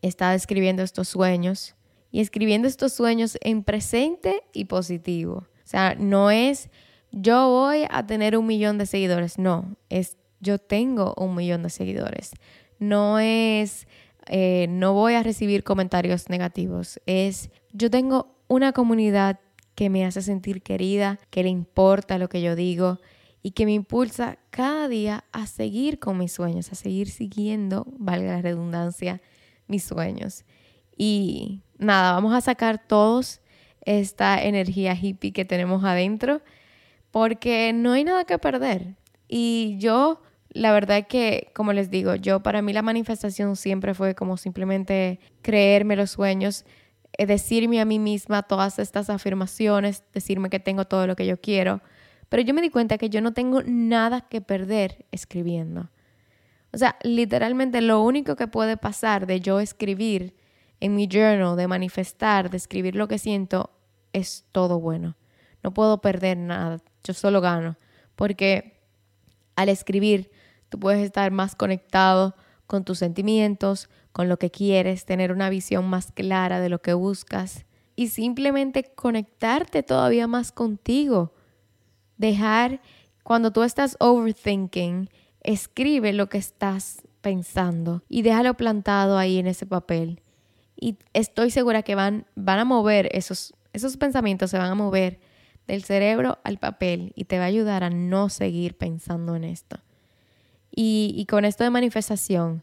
estaba 0.00 0.34
escribiendo 0.34 0.82
estos 0.82 1.08
sueños 1.08 1.74
y 2.12 2.20
escribiendo 2.20 2.68
estos 2.68 2.92
sueños 2.92 3.36
en 3.40 3.64
presente 3.64 4.42
y 4.52 4.66
positivo. 4.66 5.38
O 5.38 5.66
sea, 5.70 5.96
no 5.96 6.30
es 6.30 6.70
yo 7.10 7.48
voy 7.48 7.86
a 7.90 8.06
tener 8.06 8.36
un 8.36 8.46
millón 8.46 8.78
de 8.78 8.86
seguidores, 8.86 9.38
no, 9.38 9.76
es 9.88 10.16
yo 10.38 10.58
tengo 10.58 11.14
un 11.16 11.34
millón 11.34 11.64
de 11.64 11.70
seguidores. 11.70 12.30
No 12.78 13.18
es 13.18 13.88
eh, 14.26 14.66
no 14.68 14.94
voy 14.94 15.14
a 15.14 15.22
recibir 15.24 15.64
comentarios 15.64 16.28
negativos, 16.28 17.00
es 17.06 17.50
yo 17.72 17.90
tengo 17.90 18.39
una 18.50 18.72
comunidad 18.72 19.38
que 19.76 19.90
me 19.90 20.04
hace 20.04 20.22
sentir 20.22 20.60
querida, 20.60 21.20
que 21.30 21.44
le 21.44 21.50
importa 21.50 22.18
lo 22.18 22.28
que 22.28 22.42
yo 22.42 22.56
digo, 22.56 22.98
y 23.44 23.52
que 23.52 23.64
me 23.64 23.72
impulsa 23.72 24.38
cada 24.50 24.88
día 24.88 25.22
a 25.30 25.46
seguir 25.46 26.00
con 26.00 26.18
mis 26.18 26.32
sueños, 26.32 26.72
a 26.72 26.74
seguir 26.74 27.08
siguiendo, 27.08 27.86
valga 27.96 28.32
la 28.32 28.42
redundancia, 28.42 29.22
mis 29.68 29.84
sueños. 29.84 30.44
Y 30.96 31.62
nada, 31.78 32.12
vamos 32.12 32.34
a 32.34 32.40
sacar 32.40 32.84
todos 32.84 33.40
esta 33.82 34.42
energía 34.42 34.98
hippie 35.00 35.32
que 35.32 35.44
tenemos 35.44 35.84
adentro 35.84 36.42
porque 37.12 37.72
no 37.72 37.92
hay 37.92 38.02
nada 38.02 38.24
que 38.24 38.38
perder. 38.38 38.96
Y 39.28 39.76
yo, 39.78 40.22
la 40.48 40.72
verdad 40.72 41.06
que, 41.06 41.52
como 41.54 41.72
les 41.72 41.88
digo, 41.88 42.16
yo 42.16 42.40
para 42.42 42.62
mí 42.62 42.72
la 42.72 42.82
manifestación 42.82 43.54
siempre 43.54 43.94
fue 43.94 44.16
como 44.16 44.36
simplemente 44.36 45.20
creerme 45.40 45.94
los 45.94 46.10
sueños, 46.10 46.64
decirme 47.26 47.80
a 47.80 47.84
mí 47.84 47.98
misma 47.98 48.42
todas 48.42 48.78
estas 48.78 49.10
afirmaciones, 49.10 50.04
decirme 50.12 50.50
que 50.50 50.60
tengo 50.60 50.86
todo 50.86 51.06
lo 51.06 51.16
que 51.16 51.26
yo 51.26 51.40
quiero 51.40 51.80
pero 52.30 52.42
yo 52.44 52.54
me 52.54 52.62
di 52.62 52.70
cuenta 52.70 52.96
que 52.96 53.10
yo 53.10 53.20
no 53.20 53.34
tengo 53.34 53.60
nada 53.64 54.22
que 54.22 54.40
perder 54.40 55.04
escribiendo. 55.10 55.90
O 56.72 56.78
sea, 56.78 56.96
literalmente 57.02 57.80
lo 57.80 58.00
único 58.02 58.36
que 58.36 58.46
puede 58.46 58.76
pasar 58.76 59.26
de 59.26 59.40
yo 59.40 59.58
escribir 59.58 60.36
en 60.78 60.94
mi 60.94 61.08
journal, 61.08 61.56
de 61.56 61.66
manifestar, 61.66 62.48
de 62.48 62.56
escribir 62.56 62.94
lo 62.94 63.08
que 63.08 63.18
siento, 63.18 63.70
es 64.12 64.46
todo 64.52 64.78
bueno. 64.78 65.16
No 65.64 65.74
puedo 65.74 66.00
perder 66.00 66.36
nada, 66.36 66.80
yo 67.02 67.14
solo 67.14 67.40
gano. 67.40 67.76
Porque 68.14 68.80
al 69.56 69.68
escribir, 69.68 70.30
tú 70.68 70.78
puedes 70.78 71.02
estar 71.02 71.32
más 71.32 71.56
conectado 71.56 72.36
con 72.68 72.84
tus 72.84 72.98
sentimientos, 72.98 73.90
con 74.12 74.28
lo 74.28 74.38
que 74.38 74.50
quieres, 74.50 75.04
tener 75.04 75.32
una 75.32 75.50
visión 75.50 75.88
más 75.88 76.12
clara 76.12 76.60
de 76.60 76.68
lo 76.68 76.80
que 76.80 76.94
buscas 76.94 77.64
y 77.96 78.08
simplemente 78.08 78.92
conectarte 78.94 79.82
todavía 79.82 80.26
más 80.26 80.52
contigo 80.52 81.32
dejar, 82.20 82.80
cuando 83.22 83.50
tú 83.50 83.62
estás 83.62 83.96
overthinking, 83.98 85.08
escribe 85.42 86.12
lo 86.12 86.28
que 86.28 86.38
estás 86.38 87.02
pensando 87.22 88.02
y 88.08 88.22
déjalo 88.22 88.54
plantado 88.54 89.16
ahí 89.16 89.38
en 89.38 89.46
ese 89.46 89.66
papel. 89.66 90.20
Y 90.76 90.96
estoy 91.14 91.50
segura 91.50 91.82
que 91.82 91.94
van, 91.94 92.26
van 92.34 92.58
a 92.58 92.64
mover 92.64 93.08
esos, 93.12 93.54
esos 93.72 93.96
pensamientos, 93.96 94.50
se 94.50 94.58
van 94.58 94.70
a 94.70 94.74
mover 94.74 95.18
del 95.66 95.82
cerebro 95.82 96.38
al 96.44 96.58
papel 96.58 97.12
y 97.14 97.24
te 97.24 97.38
va 97.38 97.44
a 97.44 97.48
ayudar 97.48 97.84
a 97.84 97.90
no 97.90 98.28
seguir 98.28 98.76
pensando 98.76 99.34
en 99.34 99.44
esto. 99.44 99.78
Y, 100.70 101.14
y 101.16 101.26
con 101.26 101.44
esto 101.44 101.64
de 101.64 101.70
manifestación, 101.70 102.62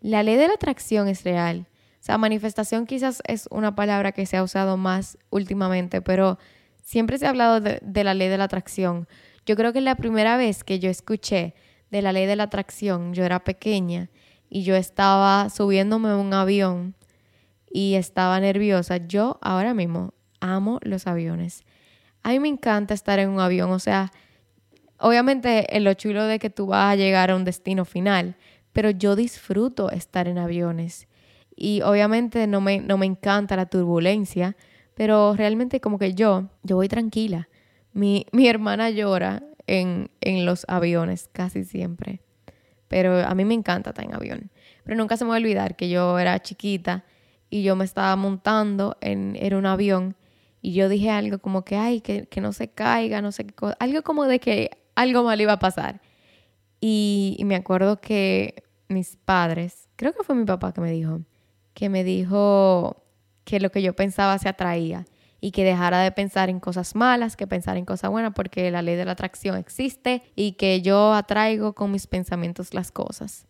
la 0.00 0.22
ley 0.22 0.36
de 0.36 0.48
la 0.48 0.54
atracción 0.54 1.08
es 1.08 1.24
real. 1.24 1.66
O 2.00 2.04
sea, 2.08 2.18
manifestación 2.18 2.86
quizás 2.86 3.22
es 3.26 3.48
una 3.50 3.74
palabra 3.74 4.12
que 4.12 4.26
se 4.26 4.36
ha 4.36 4.42
usado 4.42 4.76
más 4.76 5.18
últimamente, 5.30 6.00
pero 6.00 6.38
siempre 6.82 7.18
se 7.18 7.26
ha 7.26 7.30
hablado 7.30 7.60
de, 7.60 8.04
la 8.04 8.14
ley 8.14 8.28
de 8.28 8.38
la 8.38 8.44
atracción. 8.44 9.08
Yo 9.44 9.56
creo 9.56 9.72
que 9.72 9.80
la 9.80 9.96
primera 9.96 10.36
vez 10.36 10.64
que 10.64 10.78
yo 10.78 10.90
escuché 10.90 11.54
de 11.90 12.02
la 12.02 12.12
ley 12.12 12.26
de 12.26 12.36
la 12.36 12.44
atracción, 12.44 13.14
yo 13.14 13.24
era 13.24 13.44
pequeña 13.44 14.10
y 14.48 14.62
yo 14.62 14.76
estaba 14.76 15.50
subiéndome 15.50 16.10
a 16.10 16.16
un 16.16 16.32
avión 16.32 16.94
y 17.70 17.94
estaba 17.94 18.38
nerviosa. 18.40 18.98
Yo 18.98 19.38
ahora 19.42 19.74
mismo 19.74 20.14
amo 20.40 20.78
los 20.82 21.06
aviones. 21.06 21.64
A 22.22 22.30
mí 22.30 22.40
me 22.40 22.48
encanta 22.48 22.94
estar 22.94 23.18
en 23.18 23.30
un 23.30 23.40
avión, 23.40 23.70
o 23.70 23.78
sea, 23.78 24.12
obviamente 24.98 25.76
en 25.76 25.84
lo 25.84 25.94
chulo 25.94 26.24
de 26.24 26.38
que 26.38 26.50
tú 26.50 26.66
vas 26.66 26.92
a 26.92 26.96
llegar 26.96 27.30
a 27.30 27.36
un 27.36 27.44
destino 27.44 27.84
final, 27.84 28.36
pero 28.78 28.90
yo 28.90 29.16
disfruto 29.16 29.90
estar 29.90 30.28
en 30.28 30.38
aviones. 30.38 31.08
Y 31.56 31.82
obviamente 31.82 32.46
no 32.46 32.60
me, 32.60 32.78
no 32.78 32.96
me 32.96 33.06
encanta 33.06 33.56
la 33.56 33.66
turbulencia, 33.66 34.56
pero 34.94 35.34
realmente 35.34 35.80
como 35.80 35.98
que 35.98 36.14
yo, 36.14 36.44
yo 36.62 36.76
voy 36.76 36.86
tranquila. 36.86 37.48
Mi, 37.92 38.24
mi 38.30 38.46
hermana 38.46 38.88
llora 38.90 39.42
en, 39.66 40.12
en 40.20 40.46
los 40.46 40.64
aviones 40.68 41.28
casi 41.32 41.64
siempre. 41.64 42.20
Pero 42.86 43.18
a 43.18 43.34
mí 43.34 43.44
me 43.44 43.54
encanta 43.54 43.90
estar 43.90 44.04
en 44.04 44.14
avión. 44.14 44.52
Pero 44.84 44.96
nunca 44.96 45.16
se 45.16 45.24
me 45.24 45.30
va 45.30 45.38
a 45.38 45.40
olvidar 45.40 45.74
que 45.74 45.88
yo 45.88 46.16
era 46.16 46.40
chiquita 46.40 47.04
y 47.50 47.64
yo 47.64 47.74
me 47.74 47.84
estaba 47.84 48.14
montando 48.14 48.96
en, 49.00 49.34
en 49.40 49.54
un 49.54 49.66
avión 49.66 50.14
y 50.62 50.74
yo 50.74 50.88
dije 50.88 51.10
algo 51.10 51.40
como 51.40 51.64
que, 51.64 51.74
ay, 51.74 52.00
que, 52.00 52.26
que 52.26 52.40
no 52.40 52.52
se 52.52 52.68
caiga, 52.68 53.22
no 53.22 53.32
sé 53.32 53.44
qué 53.44 53.54
cosa. 53.54 53.76
Algo 53.80 54.02
como 54.02 54.26
de 54.26 54.38
que 54.38 54.70
algo 54.94 55.24
mal 55.24 55.40
iba 55.40 55.54
a 55.54 55.58
pasar. 55.58 56.00
Y, 56.80 57.34
y 57.40 57.44
me 57.44 57.56
acuerdo 57.56 58.00
que 58.00 58.67
mis 58.88 59.16
padres, 59.16 59.88
creo 59.96 60.12
que 60.12 60.24
fue 60.24 60.34
mi 60.34 60.44
papá 60.44 60.72
que 60.72 60.80
me 60.80 60.90
dijo, 60.90 61.20
que 61.74 61.88
me 61.88 62.04
dijo, 62.04 63.04
que 63.48 63.60
lo 63.60 63.70
que 63.70 63.80
yo 63.80 63.96
pensaba 63.96 64.38
se 64.38 64.48
atraía 64.48 65.06
y 65.40 65.52
que 65.52 65.64
dejara 65.64 66.00
de 66.00 66.12
pensar 66.12 66.50
en 66.50 66.60
cosas 66.60 66.94
malas, 66.94 67.34
que 67.34 67.46
pensar 67.46 67.78
en 67.78 67.86
cosas 67.86 68.10
buenas, 68.10 68.34
porque 68.34 68.70
la 68.70 68.82
ley 68.82 68.94
de 68.94 69.06
la 69.06 69.12
atracción 69.12 69.56
existe 69.56 70.22
y 70.36 70.52
que 70.52 70.82
yo 70.82 71.14
atraigo 71.14 71.74
con 71.74 71.90
mis 71.90 72.06
pensamientos 72.06 72.74
las 72.74 72.92
cosas. 72.92 73.46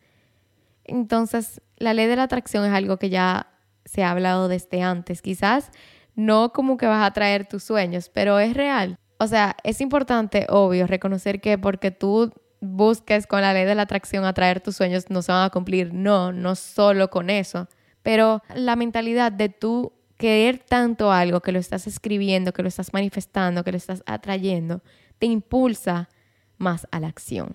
Entonces, 0.85 1.61
la 1.79 1.95
ley 1.95 2.07
de 2.07 2.15
la 2.15 2.25
atracción 2.25 2.65
es 2.65 2.73
algo 2.73 2.99
que 2.99 3.11
ya 3.11 3.49
se 3.85 4.05
ha 4.05 4.13
hablado 4.13 4.47
desde 4.47 4.83
antes. 4.83 5.21
Quizás 5.21 5.73
no 6.15 6.53
como 6.53 6.77
que 6.77 6.87
vas 6.87 7.03
a 7.03 7.07
atraer 7.07 7.49
tus 7.49 7.65
sueños, 7.65 8.09
pero 8.09 8.39
es 8.39 8.55
real. 8.55 8.99
O 9.19 9.27
sea, 9.27 9.57
es 9.65 9.81
importante, 9.81 10.47
obvio, 10.49 10.87
reconocer 10.87 11.41
que 11.41 11.59
porque 11.59 11.91
tú 11.91 12.33
busques 12.61 13.27
con 13.27 13.41
la 13.41 13.53
ley 13.53 13.65
de 13.65 13.75
la 13.75 13.83
atracción 13.83 14.25
atraer 14.25 14.61
tus 14.61 14.77
sueños 14.77 15.11
no 15.11 15.23
se 15.23 15.33
van 15.33 15.45
a 15.45 15.51
cumplir. 15.51 15.93
No, 15.93 16.33
no 16.33 16.55
solo 16.55 17.11
con 17.11 17.31
eso 17.31 17.69
pero 18.09 18.43
la 18.55 18.75
mentalidad 18.75 19.33
de 19.33 19.51
tú 19.51 19.93
querer 20.17 20.59
tanto 20.59 21.13
algo 21.13 21.43
que 21.43 21.53
lo 21.53 21.59
estás 21.59 21.87
escribiendo, 21.87 22.55
que 22.55 22.63
lo 22.63 22.69
estás 22.69 22.95
manifestando, 22.95 23.63
que 23.63 23.71
lo 23.71 23.77
estás 23.77 24.03
atrayendo, 24.07 24.83
te 25.19 25.27
impulsa 25.27 26.09
más 26.57 26.89
a 26.91 27.01
la 27.01 27.09
acción. 27.09 27.55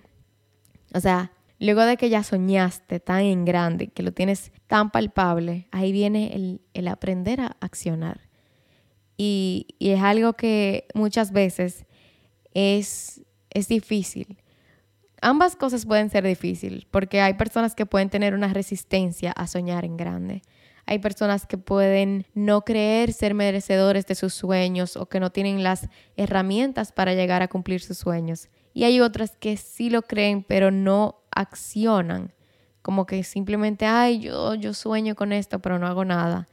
O 0.93 0.99
sea, 0.99 1.31
luego 1.59 1.81
de 1.81 1.97
que 1.97 2.09
ya 2.09 2.21
soñaste 2.21 2.99
tan 2.99 3.21
en 3.21 3.45
grande, 3.45 3.87
que 3.87 4.03
lo 4.03 4.11
tienes 4.11 4.51
tan 4.67 4.91
palpable, 4.91 5.67
ahí 5.71 5.91
viene 5.91 6.59
el, 6.73 6.87
aprender 6.87 7.41
a 7.41 7.57
accionar. 7.59 8.21
Y, 9.17 9.65
y, 9.79 9.89
es 9.89 10.03
algo 10.03 10.33
que 10.33 10.87
muchas 10.93 11.31
veces 11.31 11.85
es, 12.53 13.23
es 13.49 13.67
difícil. 13.67 14.37
Ambas 15.25 15.55
cosas 15.55 15.85
pueden 15.85 16.09
ser 16.09 16.25
difíciles 16.25 16.83
porque 16.83 17.21
hay 17.21 17.35
personas 17.35 17.75
que 17.75 17.85
pueden 17.85 18.09
tener 18.09 18.33
una 18.33 18.49
resistencia 18.49 19.31
a 19.31 19.47
soñar 19.47 19.85
en 19.85 19.95
grande. 19.95 20.41
Hay 20.85 20.99
personas 20.99 21.45
que 21.45 21.57
pueden 21.57 22.25
no 22.33 22.65
creer 22.65 23.13
ser 23.13 23.33
merecedores 23.33 24.05
de 24.05 24.15
sus 24.15 24.33
sueños 24.33 24.97
o 24.97 25.05
que 25.05 25.21
no 25.21 25.31
tienen 25.31 25.63
las 25.63 25.87
herramientas 26.17 26.91
para 26.91 27.13
llegar 27.13 27.41
a 27.41 27.47
cumplir 27.47 27.79
sus 27.79 27.99
sueños. 27.99 28.49
Y 28.73 28.83
hay 28.83 28.99
otras 28.99 29.37
que 29.37 29.55
sí 29.55 29.89
lo 29.89 30.01
creen, 30.01 30.43
pero 30.43 30.71
no 30.71 31.21
accionan. 31.31 32.33
Como 32.81 33.05
que 33.05 33.23
simplemente, 33.23 33.85
ay, 33.85 34.19
yo, 34.19 34.55
yo 34.55 34.73
sueño 34.73 35.15
con 35.15 35.31
esto, 35.31 35.59
pero 35.59 35.79
no 35.79 35.87
hago 35.87 36.03
nada. 36.03 36.49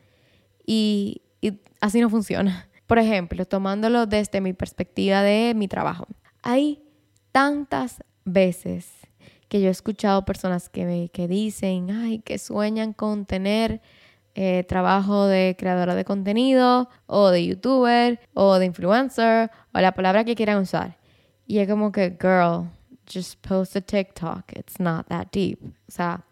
Y, 0.65 1.23
y 1.41 1.59
así 1.81 2.01
no 2.01 2.09
funciona. 2.09 2.69
Por 2.87 3.01
ejemplo, 3.01 3.45
tomándolo 3.47 4.07
desde 4.07 4.41
mi 4.41 4.53
perspectiva 4.53 5.23
de 5.25 5.55
mi 5.57 5.67
trabajo. 5.67 6.07
Hay 6.45 6.85
tantas 7.33 8.05
veces 8.33 8.89
que 9.49 9.61
yo 9.61 9.69
he 9.69 9.71
escuchado 9.71 10.25
personas 10.25 10.69
que, 10.69 11.11
que 11.13 11.27
dicen, 11.27 11.91
ay, 11.91 12.21
que 12.21 12.39
sueñan 12.39 12.93
con 12.93 13.27
tener 13.27 13.81
eh, 14.37 14.65
trabajo 14.69 15.27
de 15.27 15.57
creadora 15.59 15.97
de 15.97 16.05
contenido 16.05 16.89
o 17.07 17.31
de 17.31 17.45
youtuber 17.47 18.21
o 18.33 18.59
de 18.59 18.67
influencer 18.67 19.51
o 19.75 19.81
la 19.81 19.93
palabra 19.93 20.25
que 20.25 20.37
quieran 20.37 20.59
usar. 20.59 20.97
Y 21.47 21.59
es 21.59 21.69
como 21.69 21.91
que, 21.91 22.17
girl, 22.21 22.71
just 23.13 23.45
post 23.47 23.75
a 23.75 23.81
TikTok. 23.81 24.53
It's 24.57 24.79
not 24.79 25.09
that 25.09 25.29
deep. 25.33 25.59
O 25.63 25.91
sea, 25.91 26.25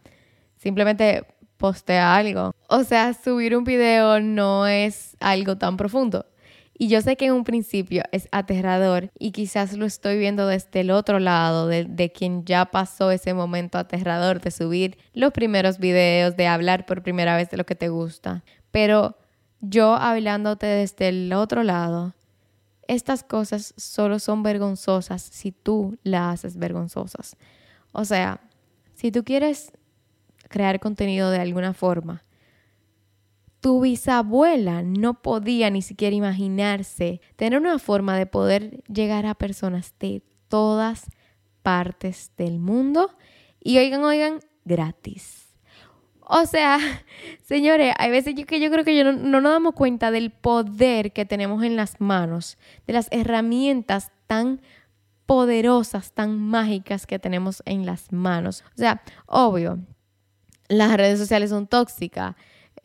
simplemente 0.56 1.26
postea 1.56 2.14
algo. 2.14 2.54
O 2.68 2.84
sea, 2.84 3.12
subir 3.14 3.56
un 3.56 3.64
video 3.64 4.20
no 4.20 4.66
es 4.66 5.16
algo 5.18 5.58
tan 5.58 5.76
profundo. 5.76 6.24
Y 6.80 6.86
yo 6.86 7.02
sé 7.02 7.16
que 7.16 7.26
en 7.26 7.32
un 7.32 7.42
principio 7.42 8.04
es 8.12 8.28
aterrador 8.30 9.10
y 9.18 9.32
quizás 9.32 9.76
lo 9.76 9.84
estoy 9.84 10.16
viendo 10.16 10.46
desde 10.46 10.80
el 10.80 10.92
otro 10.92 11.18
lado, 11.18 11.66
de, 11.66 12.12
quien 12.14 12.44
ya 12.44 12.66
pasó 12.66 13.10
ese 13.10 13.34
momento 13.34 13.78
aterrador 13.78 14.40
de 14.40 14.52
subir 14.52 14.96
los 15.12 15.32
primeros 15.32 15.78
videos, 15.78 16.36
de 16.36 16.46
hablar 16.46 16.86
por 16.86 17.02
primera 17.02 17.36
vez 17.36 17.50
de 17.50 17.56
lo 17.56 17.66
que 17.66 17.74
te 17.74 17.88
gusta. 17.88 18.44
Pero 18.70 19.18
yo 19.60 19.96
hablándote 19.96 20.66
desde 20.66 21.08
el 21.08 21.32
otro 21.32 21.64
lado, 21.64 22.14
estas 22.86 23.24
cosas 23.24 23.74
solo 23.76 24.20
son 24.20 24.44
vergonzosas 24.44 25.20
si 25.20 25.50
tú 25.50 25.98
las 26.04 26.34
haces 26.34 26.58
vergonzosas. 26.58 27.36
O 27.90 28.04
sea, 28.04 28.40
si 28.94 29.10
tú 29.10 29.24
quieres 29.24 29.72
crear 30.48 30.78
contenido 30.78 31.32
de 31.32 31.40
alguna 31.40 31.74
forma, 31.74 32.22
tu 33.60 33.80
bisabuela 33.80 34.82
no 34.82 35.22
podía 35.22 35.70
ni 35.70 35.82
siquiera 35.82 36.14
imaginarse 36.14 37.20
tener 37.36 37.60
una 37.60 37.78
forma 37.78 38.16
de 38.16 38.26
poder 38.26 38.82
llegar 38.84 39.26
a 39.26 39.34
personas 39.34 39.94
de 39.98 40.22
todas 40.48 41.06
partes 41.62 42.32
del 42.36 42.58
mundo 42.58 43.10
y 43.60 43.78
oigan, 43.78 44.04
oigan, 44.04 44.40
gratis. 44.64 45.48
O 46.20 46.46
sea, 46.46 46.78
señores, 47.44 47.94
hay 47.98 48.10
veces 48.10 48.34
que 48.46 48.60
yo 48.60 48.70
creo 48.70 48.84
que 48.84 49.02
no, 49.02 49.12
no 49.12 49.40
nos 49.40 49.52
damos 49.52 49.74
cuenta 49.74 50.10
del 50.10 50.30
poder 50.30 51.12
que 51.12 51.24
tenemos 51.24 51.62
en 51.64 51.76
las 51.76 52.00
manos, 52.00 52.58
de 52.86 52.92
las 52.92 53.08
herramientas 53.10 54.12
tan 54.26 54.60
poderosas, 55.26 56.12
tan 56.12 56.38
mágicas 56.38 57.06
que 57.06 57.18
tenemos 57.18 57.62
en 57.66 57.84
las 57.84 58.12
manos. 58.12 58.64
O 58.74 58.78
sea, 58.78 59.02
obvio, 59.26 59.78
las 60.68 60.96
redes 60.96 61.18
sociales 61.18 61.50
son 61.50 61.66
tóxicas, 61.66 62.34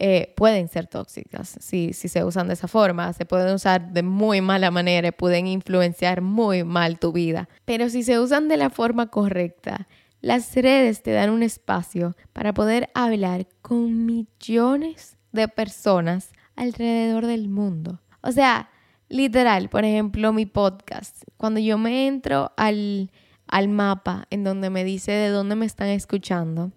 eh, 0.05 0.33
pueden 0.35 0.67
ser 0.67 0.87
tóxicas 0.87 1.55
si, 1.61 1.93
si 1.93 2.09
se 2.09 2.25
usan 2.25 2.49
de 2.49 2.55
esa 2.55 2.67
forma, 2.67 3.13
se 3.13 3.23
pueden 3.23 3.55
usar 3.55 3.93
de 3.93 4.03
muy 4.03 4.41
mala 4.41 4.69
manera, 4.69 5.13
pueden 5.13 5.47
influenciar 5.47 6.19
muy 6.19 6.65
mal 6.65 6.99
tu 6.99 7.13
vida. 7.13 7.47
Pero 7.63 7.87
si 7.87 8.03
se 8.03 8.19
usan 8.19 8.49
de 8.49 8.57
la 8.57 8.69
forma 8.69 9.07
correcta, 9.07 9.87
las 10.19 10.53
redes 10.55 11.03
te 11.03 11.11
dan 11.11 11.29
un 11.29 11.41
espacio 11.41 12.17
para 12.33 12.53
poder 12.53 12.89
hablar 12.93 13.47
con 13.61 14.05
millones 14.05 15.15
de 15.31 15.47
personas 15.47 16.33
alrededor 16.57 17.25
del 17.25 17.47
mundo. 17.47 18.01
O 18.19 18.33
sea, 18.33 18.71
literal, 19.07 19.69
por 19.69 19.85
ejemplo, 19.85 20.33
mi 20.33 20.45
podcast, 20.45 21.23
cuando 21.37 21.61
yo 21.61 21.77
me 21.77 22.07
entro 22.07 22.51
al, 22.57 23.09
al 23.47 23.69
mapa 23.69 24.27
en 24.31 24.43
donde 24.43 24.69
me 24.69 24.83
dice 24.83 25.13
de 25.13 25.29
dónde 25.29 25.55
me 25.55 25.65
están 25.65 25.87
escuchando, 25.87 26.73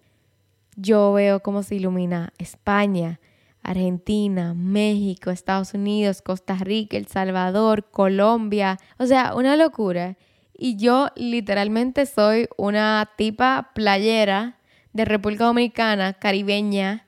yo 0.77 1.11
veo 1.11 1.41
cómo 1.41 1.63
se 1.63 1.75
ilumina 1.75 2.31
España, 2.37 3.19
Argentina, 3.63 4.53
México, 4.53 5.31
Estados 5.31 5.73
Unidos, 5.73 6.21
Costa 6.21 6.55
Rica, 6.55 6.95
El 6.95 7.07
Salvador, 7.07 7.89
Colombia. 7.91 8.77
O 8.97 9.07
sea, 9.07 9.35
una 9.35 9.57
locura. 9.57 10.15
Y 10.53 10.77
yo 10.77 11.09
literalmente 11.15 12.05
soy 12.05 12.47
una 12.57 13.09
tipa 13.17 13.71
playera 13.73 14.59
de 14.93 15.05
República 15.05 15.45
Dominicana, 15.45 16.13
caribeña, 16.13 17.05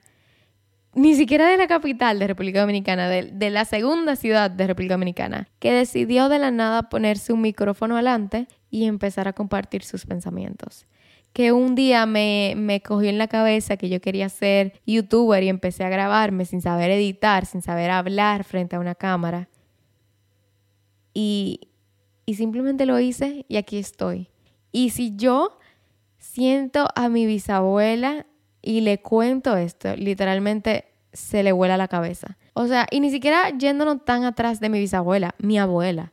ni 0.94 1.14
siquiera 1.14 1.48
de 1.48 1.56
la 1.56 1.68
capital 1.68 2.18
de 2.18 2.26
República 2.26 2.60
Dominicana, 2.60 3.08
de, 3.08 3.50
la 3.50 3.64
segunda 3.64 4.16
ciudad 4.16 4.50
de 4.50 4.66
República 4.66 4.94
Dominicana, 4.94 5.48
que 5.60 5.72
decidió 5.72 6.28
de 6.28 6.40
la 6.40 6.50
nada 6.50 6.88
ponerse 6.88 7.32
un 7.32 7.40
micrófono 7.40 7.94
adelante 7.94 8.48
y 8.70 8.86
empezar 8.86 9.28
a 9.28 9.32
compartir 9.32 9.84
sus 9.84 10.06
pensamientos 10.06 10.86
que 11.32 11.52
un 11.52 11.74
día 11.74 12.06
me, 12.06 12.54
me 12.56 12.82
cogió 12.82 13.08
en 13.08 13.18
la 13.18 13.28
cabeza 13.28 13.76
que 13.76 13.88
yo 13.88 14.00
quería 14.00 14.28
ser 14.28 14.80
youtuber 14.86 15.42
y 15.42 15.48
empecé 15.48 15.84
a 15.84 15.88
grabarme 15.88 16.44
sin 16.44 16.60
saber 16.60 16.90
editar, 16.90 17.46
sin 17.46 17.62
saber 17.62 17.90
hablar 17.90 18.44
frente 18.44 18.76
a 18.76 18.80
una 18.80 18.94
cámara. 18.94 19.48
Y, 21.14 21.68
y 22.26 22.34
simplemente 22.34 22.86
lo 22.86 22.98
hice 22.98 23.44
y 23.48 23.56
aquí 23.56 23.78
estoy. 23.78 24.28
Y 24.72 24.90
si 24.90 25.16
yo 25.16 25.58
siento 26.18 26.88
a 26.94 27.08
mi 27.08 27.26
bisabuela 27.26 28.26
y 28.62 28.82
le 28.82 29.00
cuento 29.00 29.56
esto, 29.56 29.96
literalmente 29.96 30.86
se 31.12 31.42
le 31.42 31.52
vuela 31.52 31.76
la 31.76 31.88
cabeza. 31.88 32.36
O 32.54 32.66
sea, 32.66 32.86
y 32.90 33.00
ni 33.00 33.10
siquiera 33.10 33.50
yéndonos 33.50 34.04
tan 34.04 34.24
atrás 34.24 34.60
de 34.60 34.68
mi 34.68 34.78
bisabuela, 34.78 35.34
mi 35.38 35.58
abuela. 35.58 36.12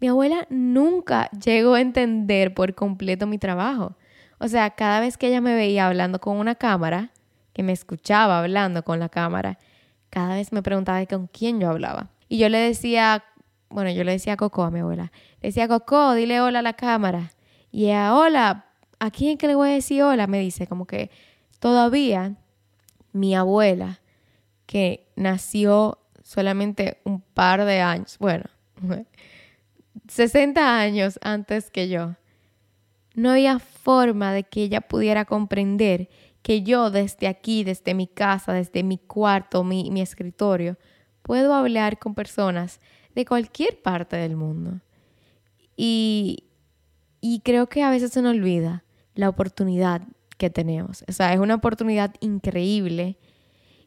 Mi 0.00 0.08
abuela 0.08 0.46
nunca 0.48 1.30
llegó 1.30 1.74
a 1.74 1.80
entender 1.80 2.54
por 2.54 2.74
completo 2.74 3.26
mi 3.26 3.38
trabajo. 3.38 3.96
O 4.40 4.48
sea, 4.48 4.70
cada 4.70 5.00
vez 5.00 5.18
que 5.18 5.28
ella 5.28 5.42
me 5.42 5.54
veía 5.54 5.86
hablando 5.86 6.18
con 6.18 6.38
una 6.38 6.54
cámara, 6.54 7.10
que 7.52 7.62
me 7.62 7.72
escuchaba 7.72 8.40
hablando 8.40 8.82
con 8.82 8.98
la 8.98 9.10
cámara, 9.10 9.58
cada 10.08 10.34
vez 10.34 10.50
me 10.50 10.62
preguntaba 10.62 11.04
con 11.04 11.26
quién 11.26 11.60
yo 11.60 11.68
hablaba. 11.68 12.08
Y 12.26 12.38
yo 12.38 12.48
le 12.48 12.56
decía, 12.56 13.22
bueno, 13.68 13.90
yo 13.90 14.02
le 14.02 14.12
decía 14.12 14.32
a 14.32 14.36
Coco 14.38 14.64
a 14.64 14.70
mi 14.70 14.80
abuela, 14.80 15.12
le 15.42 15.48
decía, 15.48 15.68
Coco, 15.68 16.14
dile 16.14 16.40
hola 16.40 16.60
a 16.60 16.62
la 16.62 16.72
cámara. 16.72 17.32
Y 17.70 17.84
ella, 17.84 18.16
hola, 18.16 18.64
¿a 18.98 19.10
quién 19.10 19.36
que 19.36 19.46
le 19.46 19.54
voy 19.54 19.68
a 19.68 19.72
decir 19.74 20.02
hola? 20.02 20.26
Me 20.26 20.40
dice, 20.40 20.66
como 20.66 20.86
que 20.86 21.10
todavía 21.58 22.34
mi 23.12 23.34
abuela, 23.34 24.00
que 24.64 25.06
nació 25.16 25.98
solamente 26.22 26.98
un 27.04 27.20
par 27.20 27.66
de 27.66 27.82
años, 27.82 28.16
bueno, 28.18 28.44
60 30.08 30.80
años 30.80 31.18
antes 31.22 31.70
que 31.70 31.90
yo, 31.90 32.14
no 33.14 33.30
había 33.30 33.58
forma 33.58 34.32
de 34.32 34.44
que 34.44 34.62
ella 34.62 34.80
pudiera 34.80 35.24
comprender 35.24 36.08
que 36.42 36.62
yo 36.62 36.90
desde 36.90 37.26
aquí, 37.26 37.64
desde 37.64 37.94
mi 37.94 38.06
casa, 38.06 38.52
desde 38.52 38.82
mi 38.82 38.98
cuarto, 38.98 39.62
mi, 39.64 40.00
escritorio, 40.00 40.76
puedo 41.22 41.54
hablar 41.54 41.98
con 41.98 42.14
personas 42.14 42.80
de 43.14 43.24
cualquier 43.24 43.82
parte 43.82 44.16
del 44.16 44.36
mundo. 44.36 44.80
Y, 45.76 46.44
y 47.20 47.40
creo 47.40 47.68
que 47.68 47.82
a 47.82 47.90
veces 47.90 48.12
se 48.12 48.22
nos 48.22 48.34
olvida 48.34 48.84
la 49.14 49.28
oportunidad 49.28 50.02
que 50.38 50.50
tenemos. 50.50 51.04
O 51.08 51.12
sea, 51.12 51.32
es 51.32 51.40
una 51.40 51.56
oportunidad 51.56 52.14
increíble. 52.20 53.18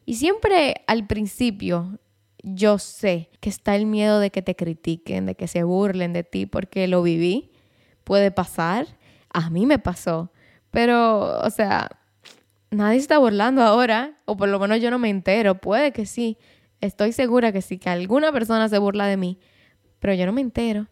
Y 0.06 0.14
siempre 0.14 0.84
al 0.86 1.06
principio 1.06 1.98
yo 2.44 2.78
sé 2.78 3.30
que 3.40 3.48
está 3.48 3.74
el 3.74 3.86
miedo 3.86 4.20
de 4.20 4.30
que 4.30 4.42
te 4.42 4.54
critiquen, 4.54 5.26
de 5.26 5.34
que 5.34 5.48
se 5.48 5.64
burlen 5.64 6.12
de 6.12 6.24
ti, 6.24 6.46
porque 6.46 6.86
lo 6.86 7.02
viví. 7.02 7.50
Puede 8.04 8.30
pasar. 8.30 8.86
A 9.34 9.50
mí 9.50 9.66
me 9.66 9.78
pasó. 9.78 10.32
Pero, 10.70 11.38
o 11.40 11.50
sea, 11.50 11.90
nadie 12.70 12.98
está 12.98 13.18
burlando 13.18 13.62
ahora, 13.62 14.18
o 14.24 14.36
por 14.36 14.48
lo 14.48 14.58
menos 14.58 14.80
yo 14.80 14.90
no 14.90 14.98
me 14.98 15.10
entero. 15.10 15.56
Puede 15.60 15.92
que 15.92 16.06
sí. 16.06 16.38
Estoy 16.80 17.12
segura 17.12 17.52
que 17.52 17.62
sí, 17.62 17.78
que 17.78 17.90
alguna 17.90 18.32
persona 18.32 18.68
se 18.68 18.78
burla 18.78 19.06
de 19.06 19.16
mí, 19.16 19.38
pero 20.00 20.14
yo 20.14 20.26
no 20.26 20.32
me 20.32 20.40
entero. 20.40 20.86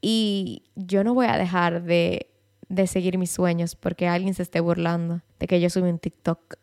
Y 0.00 0.64
yo 0.74 1.02
no 1.02 1.14
voy 1.14 1.26
a 1.26 1.38
dejar 1.38 1.82
de, 1.82 2.30
de 2.68 2.86
seguir 2.86 3.18
mis 3.18 3.30
sueños 3.30 3.74
porque 3.74 4.06
alguien 4.06 4.34
se 4.34 4.42
esté 4.42 4.60
burlando 4.60 5.22
de 5.38 5.46
que 5.46 5.60
yo 5.60 5.70
subí 5.70 5.88
un 5.88 5.98
TikTok. 5.98 6.56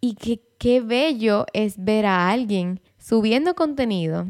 Y 0.00 0.14
que 0.14 0.40
qué 0.58 0.80
bello 0.80 1.46
es 1.52 1.82
ver 1.82 2.06
a 2.06 2.30
alguien 2.30 2.80
subiendo 2.98 3.54
contenido 3.54 4.26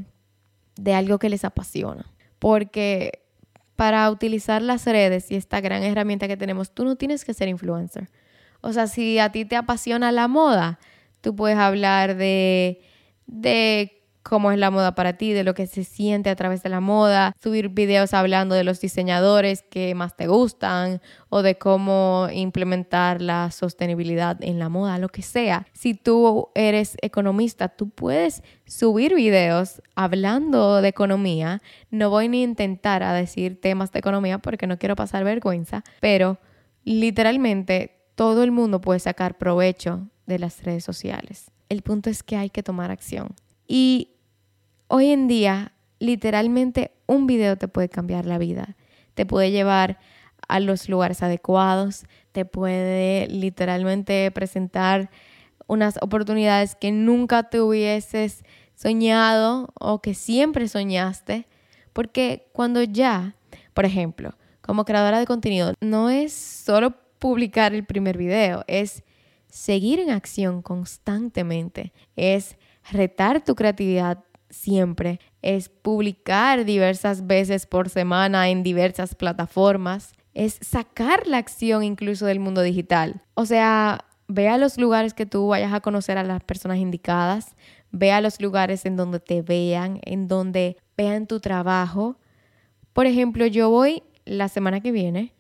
de 0.76 0.94
algo 0.94 1.18
que 1.18 1.28
les 1.28 1.44
apasiona. 1.44 2.06
Porque 2.38 3.24
para 3.80 4.10
utilizar 4.10 4.60
las 4.60 4.84
redes 4.84 5.30
y 5.30 5.36
esta 5.36 5.62
gran 5.62 5.82
herramienta 5.82 6.28
que 6.28 6.36
tenemos, 6.36 6.70
tú 6.70 6.84
no 6.84 6.96
tienes 6.96 7.24
que 7.24 7.32
ser 7.32 7.48
influencer. 7.48 8.10
O 8.60 8.74
sea, 8.74 8.86
si 8.86 9.18
a 9.18 9.32
ti 9.32 9.46
te 9.46 9.56
apasiona 9.56 10.12
la 10.12 10.28
moda, 10.28 10.78
tú 11.22 11.34
puedes 11.34 11.56
hablar 11.56 12.14
de, 12.14 12.82
de 13.26 13.99
cómo 14.22 14.52
es 14.52 14.59
la 14.59 14.70
moda 14.70 14.94
para 14.94 15.14
ti, 15.14 15.33
de 15.33 15.44
lo 15.44 15.54
que 15.54 15.66
se 15.66 15.85
siente 15.85 16.30
a 16.30 16.37
través 16.37 16.62
de 16.62 16.68
la 16.68 16.80
moda, 16.80 17.33
subir 17.42 17.70
videos 17.70 18.14
hablando 18.14 18.54
de 18.54 18.64
los 18.64 18.80
diseñadores 18.80 19.62
que 19.62 19.94
más 19.94 20.16
te 20.16 20.26
gustan 20.26 21.00
o 21.28 21.42
de 21.42 21.56
cómo 21.56 22.28
implementar 22.33 23.22
la 23.22 23.50
sostenibilidad 23.50 24.37
en 24.42 24.59
la 24.59 24.68
moda, 24.68 24.98
lo 24.98 25.09
que 25.09 25.22
sea. 25.22 25.66
Si 25.72 25.94
tú 25.94 26.48
eres 26.54 26.96
economista, 27.02 27.68
tú 27.68 27.88
puedes 27.88 28.42
subir 28.66 29.14
videos 29.14 29.83
hablando 29.94 30.83
de 30.83 30.88
economía. 30.88 31.62
No 31.90 32.11
voy 32.11 32.28
ni 32.28 32.40
a 32.40 32.44
intentar 32.44 33.02
a 33.02 33.12
decir 33.12 33.61
temas 33.61 33.92
de 33.92 34.00
economía 34.00 34.38
porque 34.38 34.66
no 34.66 34.78
quiero 34.78 34.96
pasar 34.96 35.24
vergüenza, 35.24 35.83
pero 36.00 36.38
literalmente 36.85 37.96
todo 38.14 38.42
el 38.42 38.50
mundo 38.50 38.80
puede 38.80 39.00
sacar 39.00 39.38
provecho 39.38 40.06
de 40.26 40.38
las 40.38 40.62
redes 40.62 40.85
sociales. 40.85 41.50
El 41.68 41.83
punto 41.83 42.11
es 42.11 42.22
que 42.22 42.37
hay 42.37 42.50
que 42.50 42.62
tomar 42.62 42.90
acción. 42.90 43.35
Y 43.72 44.16
hoy 44.88 45.12
en 45.12 45.28
día, 45.28 45.74
literalmente, 46.00 46.90
un 47.06 47.28
video 47.28 47.56
te 47.56 47.68
puede 47.68 47.88
cambiar 47.88 48.26
la 48.26 48.37
vida. 48.37 48.76
Te 49.14 49.26
puede 49.26 49.52
llevar 49.52 50.00
a 50.48 50.59
los 50.59 50.88
lugares 50.88 51.22
adecuados, 51.22 52.04
te 52.33 52.44
puede 52.44 53.28
literalmente 53.28 54.28
presentar 54.33 55.09
unas 55.68 55.98
oportunidades 56.02 56.74
que 56.74 56.90
nunca 56.90 57.44
te 57.44 57.61
hubieses 57.61 58.42
soñado 58.74 59.68
o 59.78 60.02
que 60.02 60.14
siempre 60.14 60.66
soñaste. 60.66 61.46
Porque 61.92 62.48
cuando 62.52 62.83
ya, 62.83 63.37
por 63.72 63.85
ejemplo, 63.85 64.37
como 64.62 64.85
creadora 64.85 65.20
de 65.20 65.26
contenido, 65.26 65.74
no 65.80 66.11
es 66.11 66.33
solo 66.33 66.96
publicar 67.20 67.72
el 67.72 67.85
primer 67.85 68.18
video, 68.18 68.64
es 68.66 69.04
seguir 69.46 70.00
en 70.00 70.11
acción 70.11 70.61
constantemente, 70.61 71.92
es 72.16 72.56
retar 72.92 73.44
tu 73.44 73.55
creatividad 73.55 74.24
siempre, 74.50 75.20
es 75.42 75.68
publicar 75.68 76.64
diversas 76.64 77.26
veces 77.26 77.66
por 77.66 77.88
semana 77.88 78.48
en 78.50 78.62
diversas 78.62 79.14
plataformas, 79.14 80.12
es 80.35 80.59
sacar 80.61 81.26
la 81.26 81.38
acción 81.38 81.83
incluso 81.83 82.26
del 82.26 82.40
mundo 82.40 82.62
digital. 82.62 83.22
O 83.35 83.46
sea, 83.46 84.05
ve 84.29 84.48
a 84.48 84.59
los 84.59 84.79
lugares 84.79 85.14
que 85.14 85.26
tú 85.26 85.48
vayas 85.48 85.72
a 85.72 85.81
conocer 85.81 86.18
a 86.18 86.22
las 86.22 86.42
personas 86.42 86.79
indicadas, 86.79 87.57
ve 87.90 88.12
a 88.12 88.20
los 88.20 88.40
lugares 88.40 88.87
en 88.87 88.96
donde 88.96 89.20
te 89.20 89.42
vean, 89.42 90.00
en 90.03 90.29
donde 90.29 90.76
vean 90.96 91.26
tu 91.26 91.40
trabajo. 91.40 92.16
Por 92.92 93.07
ejemplo, 93.07 93.46
yo 93.46 93.70
voy 93.70 94.03
la 94.24 94.48
semana 94.48 94.81
que 94.81 94.92
viene 94.92 95.33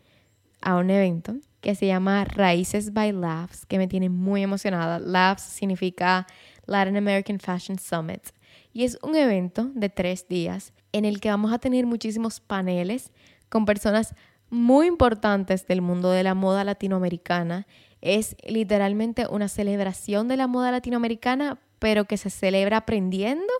a 0.60 0.76
un 0.76 0.90
evento 0.90 1.34
que 1.60 1.74
se 1.74 1.86
llama 1.86 2.24
Raíces 2.24 2.92
by 2.92 3.12
Labs, 3.12 3.66
que 3.66 3.78
me 3.78 3.86
tiene 3.86 4.08
muy 4.08 4.42
emocionada. 4.42 4.98
Labs 4.98 5.42
significa 5.42 6.26
Latin 6.66 6.96
American 6.96 7.38
Fashion 7.38 7.78
Summit. 7.78 8.28
Y 8.72 8.84
es 8.84 8.98
un 9.02 9.16
evento 9.16 9.70
de 9.74 9.88
tres 9.88 10.28
días 10.28 10.72
en 10.92 11.04
el 11.04 11.20
que 11.20 11.30
vamos 11.30 11.52
a 11.52 11.58
tener 11.58 11.86
muchísimos 11.86 12.40
paneles 12.40 13.12
con 13.48 13.64
personas 13.64 14.14
muy 14.50 14.86
importantes 14.86 15.66
del 15.66 15.80
mundo 15.80 16.10
de 16.10 16.22
la 16.22 16.34
moda 16.34 16.64
latinoamericana. 16.64 17.66
Es 18.00 18.36
literalmente 18.46 19.26
una 19.28 19.48
celebración 19.48 20.28
de 20.28 20.36
la 20.36 20.46
moda 20.46 20.72
latinoamericana, 20.72 21.58
pero 21.78 22.04
que 22.04 22.16
se 22.16 22.30
celebra 22.30 22.78
aprendiendo 22.78 23.52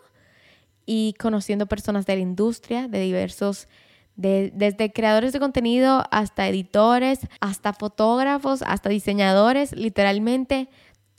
y 0.86 1.14
conociendo 1.18 1.66
personas 1.66 2.06
de 2.06 2.16
la 2.16 2.22
industria, 2.22 2.88
de 2.88 3.00
diversos 3.00 3.68
desde 4.16 4.92
creadores 4.92 5.32
de 5.32 5.40
contenido 5.40 6.04
hasta 6.10 6.46
editores, 6.46 7.20
hasta 7.40 7.72
fotógrafos, 7.72 8.62
hasta 8.62 8.90
diseñadores, 8.90 9.72
literalmente 9.72 10.68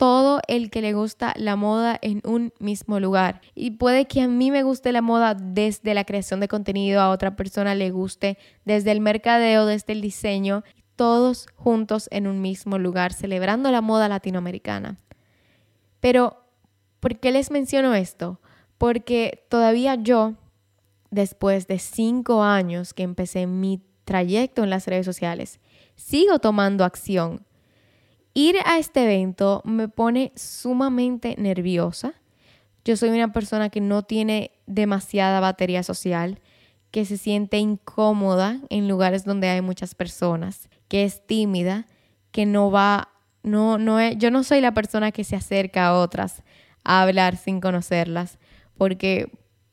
todo 0.01 0.41
el 0.47 0.71
que 0.71 0.81
le 0.81 0.93
gusta 0.93 1.31
la 1.37 1.55
moda 1.55 1.95
en 2.01 2.23
un 2.25 2.51
mismo 2.57 2.99
lugar. 2.99 3.39
Y 3.53 3.69
puede 3.69 4.07
que 4.07 4.23
a 4.23 4.27
mí 4.27 4.49
me 4.49 4.63
guste 4.63 4.91
la 4.91 5.03
moda 5.03 5.35
desde 5.35 5.93
la 5.93 6.05
creación 6.05 6.39
de 6.39 6.47
contenido, 6.47 7.01
a 7.01 7.11
otra 7.11 7.35
persona 7.35 7.75
le 7.75 7.91
guste 7.91 8.39
desde 8.65 8.93
el 8.93 8.99
mercadeo, 8.99 9.67
desde 9.67 9.93
el 9.93 10.01
diseño, 10.01 10.63
todos 10.95 11.45
juntos 11.55 12.07
en 12.11 12.25
un 12.25 12.41
mismo 12.41 12.79
lugar, 12.79 13.13
celebrando 13.13 13.69
la 13.69 13.81
moda 13.81 14.09
latinoamericana. 14.09 14.97
Pero, 15.99 16.45
¿por 16.99 17.19
qué 17.19 17.31
les 17.31 17.51
menciono 17.51 17.93
esto? 17.93 18.41
Porque 18.79 19.45
todavía 19.49 19.93
yo 19.93 20.33
después 21.11 21.67
de 21.67 21.77
cinco 21.77 22.41
años 22.41 22.95
que 22.95 23.03
empecé 23.03 23.45
mi 23.45 23.83
trayecto 24.05 24.63
en 24.63 24.71
las 24.71 24.87
redes 24.87 25.05
sociales, 25.05 25.59
sigo 25.95 26.39
tomando 26.39 26.85
acción. 26.85 27.45
Ir 28.33 28.55
a 28.65 28.77
este 28.77 29.03
evento 29.03 29.61
me 29.65 29.87
pone 29.87 30.31
sumamente 30.35 31.35
nerviosa. 31.37 32.13
Yo 32.85 32.95
soy 32.97 33.09
una 33.09 33.31
persona 33.31 33.69
que 33.69 33.81
no 33.81 34.03
tiene 34.03 34.51
demasiada 34.65 35.39
batería 35.39 35.83
social, 35.83 36.39
que 36.91 37.05
se 37.05 37.17
siente 37.17 37.57
incómoda 37.57 38.59
en 38.69 38.87
lugares 38.87 39.23
donde 39.23 39.49
hay 39.49 39.61
muchas 39.61 39.95
personas, 39.95 40.69
que 40.87 41.03
es 41.03 41.25
tímida, 41.25 41.85
que 42.31 42.45
no 42.45 42.71
va, 42.71 43.09
no, 43.43 43.77
no 43.77 43.99
es, 43.99 44.17
yo 44.17 44.31
no 44.31 44.43
soy 44.43 44.61
la 44.61 44.73
persona 44.73 45.11
que 45.11 45.23
se 45.23 45.35
acerca 45.35 45.87
a 45.87 45.97
otras 45.97 46.43
a 46.83 47.01
hablar 47.01 47.37
sin 47.37 47.61
conocerlas, 47.61 48.39
porque 48.77 49.29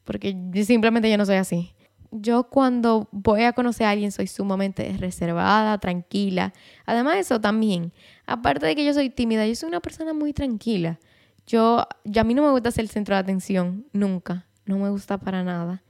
porque 0.09 0.35
simplemente 0.64 1.11
yo 1.11 1.18
no 1.18 1.27
soy 1.27 1.37
así. 1.37 1.75
Yo 2.11 2.44
cuando 2.44 3.09
voy 3.12 3.42
a 3.42 3.53
conocer 3.53 3.87
a 3.87 3.90
alguien 3.90 4.12
soy 4.12 4.27
sumamente 4.27 4.97
reservada, 4.99 5.79
tranquila. 5.79 6.55
Además 6.87 7.14
de 7.14 7.21
eso 7.21 7.40
también, 7.40 7.92
aparte 8.27 8.66
de 8.66 8.75
que 8.75 8.85
yo 8.85 8.94
soy 8.94 9.11
tímida, 9.11 9.47
yo 9.47 9.55
soy 9.55 9.68
una 9.68 9.81
persona 9.81 10.14
muy 10.14 10.33
tranquila. 10.33 10.99
Yo, 11.47 11.81
a 11.81 12.25
mí 12.25 12.35
no 12.35 12.42
me 12.42 12.51
gusta 12.51 12.71
ser 12.71 12.85
el 12.85 12.90
centro 12.90 13.14
de 13.14 13.21
atención, 13.21 13.87
nunca. 13.92 14.47
No 14.64 14.79
me 14.79 14.90
gusta 14.90 15.18
para 15.18 15.42
nada. 15.42 15.83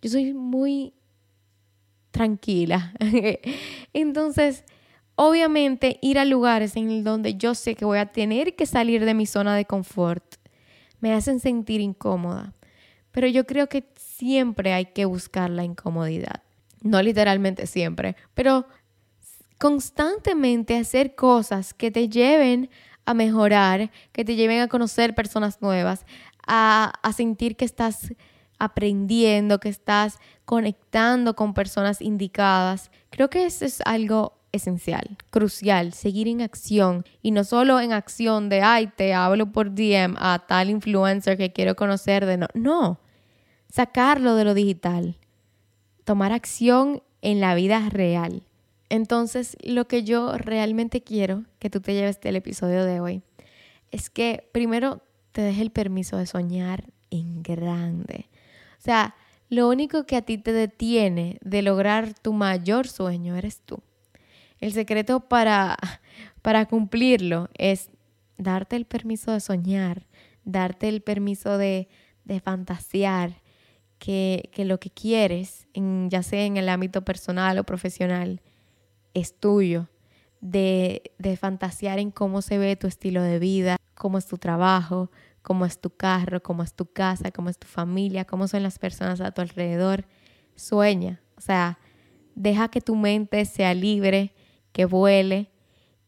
Yo 0.00 0.10
soy 0.10 0.32
muy 0.32 0.94
tranquila. 2.10 2.94
Entonces, 3.92 4.64
obviamente, 5.14 5.98
ir 6.02 6.18
a 6.18 6.24
lugares 6.24 6.76
en 6.76 7.04
donde 7.04 7.34
yo 7.34 7.54
sé 7.54 7.74
que 7.74 7.84
voy 7.84 7.98
a 7.98 8.06
tener 8.06 8.56
que 8.56 8.66
salir 8.66 9.04
de 9.04 9.14
mi 9.14 9.26
zona 9.26 9.56
de 9.56 9.64
confort 9.64 10.24
me 11.00 11.12
hacen 11.12 11.40
sentir 11.40 11.80
incómoda. 11.80 12.52
Pero 13.18 13.26
yo 13.26 13.46
creo 13.46 13.68
que 13.68 13.84
siempre 13.96 14.72
hay 14.72 14.86
que 14.92 15.04
buscar 15.04 15.50
la 15.50 15.64
incomodidad. 15.64 16.44
No 16.82 17.02
literalmente 17.02 17.66
siempre, 17.66 18.14
pero 18.32 18.64
constantemente 19.58 20.78
hacer 20.78 21.16
cosas 21.16 21.74
que 21.74 21.90
te 21.90 22.08
lleven 22.08 22.70
a 23.06 23.14
mejorar, 23.14 23.90
que 24.12 24.24
te 24.24 24.36
lleven 24.36 24.60
a 24.60 24.68
conocer 24.68 25.16
personas 25.16 25.60
nuevas, 25.60 26.06
a, 26.46 26.92
a 27.02 27.12
sentir 27.12 27.56
que 27.56 27.64
estás 27.64 28.14
aprendiendo, 28.60 29.58
que 29.58 29.68
estás 29.68 30.20
conectando 30.44 31.34
con 31.34 31.54
personas 31.54 32.00
indicadas. 32.00 32.92
Creo 33.10 33.28
que 33.30 33.46
eso 33.46 33.64
es 33.64 33.80
algo 33.84 34.38
esencial, 34.52 35.16
crucial, 35.30 35.92
seguir 35.92 36.28
en 36.28 36.40
acción 36.40 37.04
y 37.20 37.32
no 37.32 37.42
solo 37.42 37.80
en 37.80 37.92
acción 37.92 38.48
de, 38.48 38.62
ay, 38.62 38.86
te 38.94 39.12
hablo 39.12 39.50
por 39.50 39.74
DM 39.74 40.14
a 40.20 40.38
tal 40.46 40.70
influencer 40.70 41.36
que 41.36 41.52
quiero 41.52 41.74
conocer 41.74 42.24
de 42.24 42.36
no, 42.36 42.46
no, 42.54 43.00
sacarlo 43.68 44.34
de 44.34 44.44
lo 44.44 44.54
digital, 44.54 45.16
tomar 46.04 46.32
acción 46.32 47.02
en 47.22 47.40
la 47.40 47.54
vida 47.54 47.88
real. 47.90 48.42
Entonces, 48.88 49.56
lo 49.62 49.86
que 49.86 50.04
yo 50.04 50.36
realmente 50.38 51.02
quiero 51.02 51.44
que 51.58 51.70
tú 51.70 51.80
te 51.80 51.92
lleves 51.92 52.20
del 52.20 52.36
episodio 52.36 52.84
de 52.84 53.00
hoy 53.00 53.22
es 53.90 54.10
que 54.10 54.48
primero 54.52 55.02
te 55.32 55.42
deje 55.42 55.62
el 55.62 55.70
permiso 55.70 56.16
de 56.16 56.26
soñar 56.26 56.84
en 57.10 57.42
grande. 57.42 58.28
O 58.78 58.80
sea, 58.80 59.14
lo 59.50 59.68
único 59.68 60.04
que 60.04 60.16
a 60.16 60.22
ti 60.22 60.38
te 60.38 60.52
detiene 60.52 61.38
de 61.42 61.62
lograr 61.62 62.14
tu 62.14 62.32
mayor 62.32 62.86
sueño 62.88 63.36
eres 63.36 63.60
tú. 63.60 63.78
El 64.60 64.72
secreto 64.72 65.20
para, 65.20 65.76
para 66.42 66.66
cumplirlo 66.66 67.48
es 67.56 67.90
darte 68.36 68.76
el 68.76 68.84
permiso 68.84 69.32
de 69.32 69.40
soñar, 69.40 70.06
darte 70.44 70.88
el 70.88 71.00
permiso 71.00 71.58
de, 71.58 71.88
de 72.24 72.40
fantasear, 72.40 73.40
que, 73.98 74.50
lo 74.56 74.80
que 74.80 74.90
quieres, 74.90 75.66
en, 75.74 76.08
ya 76.10 76.22
sea 76.22 76.44
en 76.44 76.56
el 76.56 76.68
ámbito 76.68 77.04
personal 77.04 77.58
o 77.58 77.64
profesional, 77.64 78.40
es 79.14 79.38
tuyo. 79.38 79.88
De, 80.40 81.14
de 81.18 81.36
fantasear 81.36 81.98
en 81.98 82.12
cómo 82.12 82.42
se 82.42 82.58
ve 82.58 82.76
tu 82.76 82.86
estilo 82.86 83.22
de 83.22 83.40
vida, 83.40 83.76
cómo 83.96 84.18
es 84.18 84.26
tu 84.26 84.38
trabajo, 84.38 85.10
cómo 85.42 85.66
es 85.66 85.80
tu 85.80 85.90
carro, 85.90 86.40
cómo 86.40 86.62
es 86.62 86.74
tu 86.74 86.86
casa, 86.86 87.32
cómo 87.32 87.50
es 87.50 87.58
tu 87.58 87.66
familia, 87.66 88.24
cómo 88.24 88.46
son 88.46 88.62
las 88.62 88.78
personas 88.78 89.20
a 89.20 89.32
tu 89.32 89.40
alrededor. 89.40 90.06
Sueña, 90.54 91.20
o 91.36 91.40
sea, 91.40 91.80
deja 92.36 92.68
que 92.68 92.80
tu 92.80 92.94
mente 92.94 93.44
sea 93.46 93.74
libre, 93.74 94.32
que 94.70 94.84
vuele. 94.84 95.50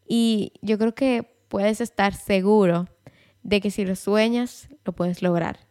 Y 0.07 0.53
yo 0.62 0.79
creo 0.79 0.94
que 0.94 1.29
puedes 1.48 1.81
estar 1.81 2.14
seguro 2.14 2.87
de 3.42 3.61
que 3.61 3.72
si 3.72 3.85
lo 3.85 3.96
sueñas, 3.96 4.68
lo 4.85 4.92
puedes 4.92 5.22
lograr 5.22 5.70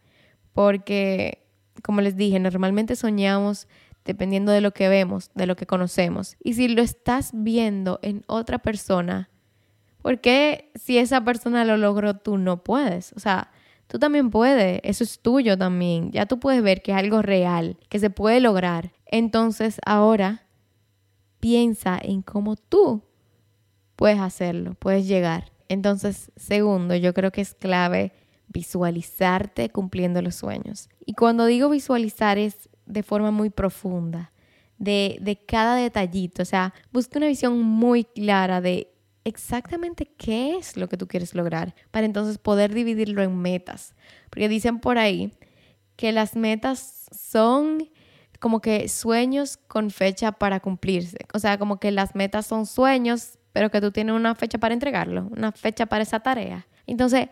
porque, 0.52 1.46
como 1.82 2.00
les 2.00 2.16
dije, 2.16 2.38
normalmente 2.38 2.96
soñamos 2.96 3.68
dependiendo 4.04 4.52
de 4.52 4.60
lo 4.60 4.72
que 4.72 4.88
vemos, 4.88 5.30
de 5.34 5.46
lo 5.46 5.56
que 5.56 5.66
conocemos. 5.66 6.36
Y 6.42 6.54
si 6.54 6.68
lo 6.68 6.82
estás 6.82 7.30
viendo 7.32 7.98
en 8.02 8.24
otra 8.26 8.58
persona, 8.58 9.28
¿por 10.02 10.20
qué 10.20 10.70
si 10.74 10.98
esa 10.98 11.22
persona 11.24 11.64
lo 11.64 11.76
logró 11.76 12.14
tú 12.14 12.38
no 12.38 12.62
puedes? 12.62 13.12
O 13.14 13.20
sea, 13.20 13.50
tú 13.86 13.98
también 13.98 14.30
puedes, 14.30 14.80
eso 14.84 15.04
es 15.04 15.20
tuyo 15.20 15.58
también. 15.58 16.10
Ya 16.12 16.26
tú 16.26 16.40
puedes 16.40 16.62
ver 16.62 16.82
que 16.82 16.92
es 16.92 16.98
algo 16.98 17.22
real, 17.22 17.76
que 17.88 17.98
se 17.98 18.10
puede 18.10 18.40
lograr. 18.40 18.92
Entonces 19.06 19.80
ahora 19.84 20.46
piensa 21.40 21.98
en 22.02 22.22
cómo 22.22 22.56
tú 22.56 23.02
puedes 23.96 24.18
hacerlo, 24.18 24.74
puedes 24.74 25.06
llegar. 25.06 25.52
Entonces, 25.68 26.32
segundo, 26.36 26.96
yo 26.96 27.14
creo 27.14 27.30
que 27.30 27.42
es 27.42 27.54
clave 27.54 28.12
visualizarte 28.52 29.70
cumpliendo 29.70 30.20
los 30.22 30.34
sueños. 30.34 30.88
Y 31.06 31.14
cuando 31.14 31.46
digo 31.46 31.70
visualizar 31.70 32.36
es 32.38 32.68
de 32.86 33.02
forma 33.02 33.30
muy 33.30 33.50
profunda, 33.50 34.32
de, 34.78 35.18
de 35.20 35.36
cada 35.36 35.76
detallito, 35.76 36.42
o 36.42 36.46
sea, 36.46 36.74
busca 36.92 37.18
una 37.18 37.28
visión 37.28 37.60
muy 37.60 38.04
clara 38.04 38.60
de 38.60 38.92
exactamente 39.24 40.06
qué 40.06 40.56
es 40.56 40.76
lo 40.76 40.88
que 40.88 40.96
tú 40.96 41.06
quieres 41.06 41.34
lograr 41.34 41.74
para 41.90 42.06
entonces 42.06 42.38
poder 42.38 42.74
dividirlo 42.74 43.22
en 43.22 43.36
metas. 43.36 43.94
Porque 44.30 44.48
dicen 44.48 44.80
por 44.80 44.98
ahí 44.98 45.32
que 45.96 46.12
las 46.12 46.34
metas 46.34 47.06
son 47.12 47.90
como 48.40 48.60
que 48.60 48.88
sueños 48.88 49.58
con 49.58 49.90
fecha 49.90 50.32
para 50.32 50.60
cumplirse. 50.60 51.18
O 51.34 51.38
sea, 51.38 51.58
como 51.58 51.78
que 51.78 51.90
las 51.90 52.14
metas 52.14 52.46
son 52.46 52.64
sueños, 52.66 53.38
pero 53.52 53.70
que 53.70 53.80
tú 53.82 53.92
tienes 53.92 54.14
una 54.14 54.34
fecha 54.34 54.58
para 54.58 54.72
entregarlo, 54.72 55.28
una 55.30 55.52
fecha 55.52 55.86
para 55.86 56.02
esa 56.02 56.20
tarea. 56.20 56.66
Entonces, 56.86 57.28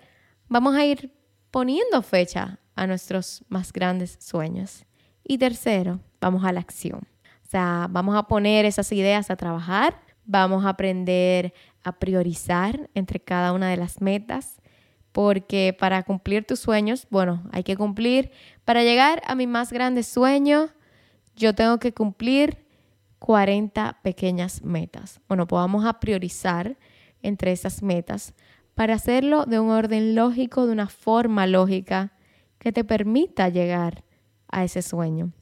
vamos 0.48 0.74
a 0.74 0.84
ir 0.84 1.12
poniendo 1.50 2.02
fecha 2.02 2.58
a 2.74 2.87
nuestros 2.87 3.44
más 3.48 3.72
grandes 3.72 4.16
sueños. 4.20 4.84
Y 5.24 5.38
tercero, 5.38 6.00
vamos 6.20 6.44
a 6.44 6.52
la 6.52 6.61
acción. 6.61 7.00
O 7.46 7.50
sea, 7.50 7.87
vamos 7.90 8.16
a 8.16 8.24
poner 8.24 8.64
esas 8.64 8.92
ideas 8.92 9.30
a 9.30 9.37
trabajar, 9.37 10.00
vamos 10.24 10.64
a 10.64 10.70
aprender 10.70 11.54
a 11.82 11.98
priorizar 11.98 12.90
entre 12.94 13.20
cada 13.20 13.52
una 13.52 13.70
de 13.70 13.76
las 13.76 14.00
metas, 14.00 14.61
porque 15.12 15.74
para 15.78 16.02
cumplir 16.02 16.44
tus 16.44 16.61
sueños, 16.61 17.06
bueno, 17.11 17.42
hay 17.50 17.62
que 17.62 17.76
cumplir, 17.76 18.30
para 18.64 18.82
llegar 18.82 19.22
a 19.26 19.34
mi 19.34 19.46
más 19.46 19.72
grande 19.72 20.02
sueño, 20.02 20.68
yo 21.34 21.54
tengo 21.54 21.78
que 21.78 21.94
cumplir 21.94 22.66
40 23.18 24.00
pequeñas 24.02 24.62
metas. 24.62 25.20
Bueno, 25.28 25.46
vamos 25.46 25.87
a 25.87 25.98
priorizar 26.00 26.76
entre 27.22 27.52
esas 27.52 27.82
metas 27.82 28.34
para 28.79 28.95
hacerlo 28.95 29.45
de 29.45 29.59
un 29.59 29.71
orden 29.71 30.14
lógico, 30.14 30.64
de 30.64 30.71
una 30.71 30.87
forma 30.87 31.49
lógica 31.49 32.12
que 32.61 32.71
te 32.71 32.85
permita 32.85 33.49
llegar 33.49 34.05
a 34.47 34.62
ese 34.62 34.83
sueño. 34.83 35.33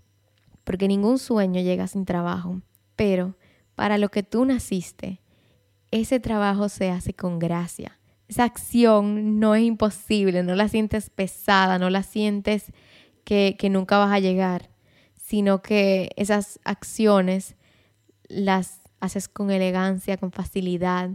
Porque 0.65 0.89
ningún 0.89 1.19
sueño 1.19 1.61
llega 1.61 1.87
sin 1.87 2.07
trabajo, 2.07 2.63
pero 2.97 3.37
para 3.75 3.99
lo 3.99 4.09
que 4.09 4.23
tú 4.23 4.47
naciste, 4.47 5.21
ese 5.91 6.19
trabajo 6.19 6.71
se 6.71 6.89
hace 6.89 7.13
con 7.13 7.39
gracia. 7.39 7.99
Esa 8.27 8.45
acción 8.45 9.39
no 9.39 9.55
es 9.55 9.65
imposible, 9.65 10.43
no 10.43 10.55
la 10.55 10.69
sientes 10.69 11.11
pesada, 11.11 11.79
no 11.79 11.91
la 11.91 12.05
sientes 12.05 12.73
que, 13.25 13.57
que 13.59 13.69
nunca 13.69 13.99
vas 13.99 14.15
a 14.15 14.19
llegar, 14.19 14.71
sino 15.15 15.61
que 15.61 16.09
esas 16.17 16.59
acciones 16.65 17.55
las 18.29 18.81
haces 18.99 19.29
con 19.29 19.51
elegancia, 19.51 20.17
con 20.17 20.33
facilidad, 20.33 21.11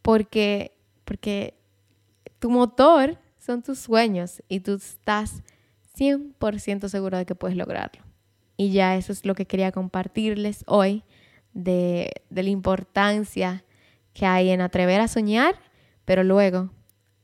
porque, 0.00 0.77
porque 1.08 1.54
tu 2.38 2.50
motor 2.50 3.18
son 3.38 3.62
tus 3.62 3.78
sueños 3.78 4.42
y 4.46 4.60
tú 4.60 4.74
estás 4.74 5.42
100% 5.96 6.86
seguro 6.90 7.16
de 7.16 7.24
que 7.24 7.34
puedes 7.34 7.56
lograrlo. 7.56 8.02
Y 8.58 8.72
ya 8.72 8.94
eso 8.94 9.12
es 9.12 9.24
lo 9.24 9.34
que 9.34 9.46
quería 9.46 9.72
compartirles 9.72 10.64
hoy 10.66 11.04
de, 11.54 12.12
la 12.28 12.42
importancia 12.42 13.64
que 14.12 14.26
hay 14.26 14.50
en 14.50 14.60
atrever 14.60 15.00
a 15.00 15.08
soñar, 15.08 15.54
pero 16.04 16.24
luego 16.24 16.68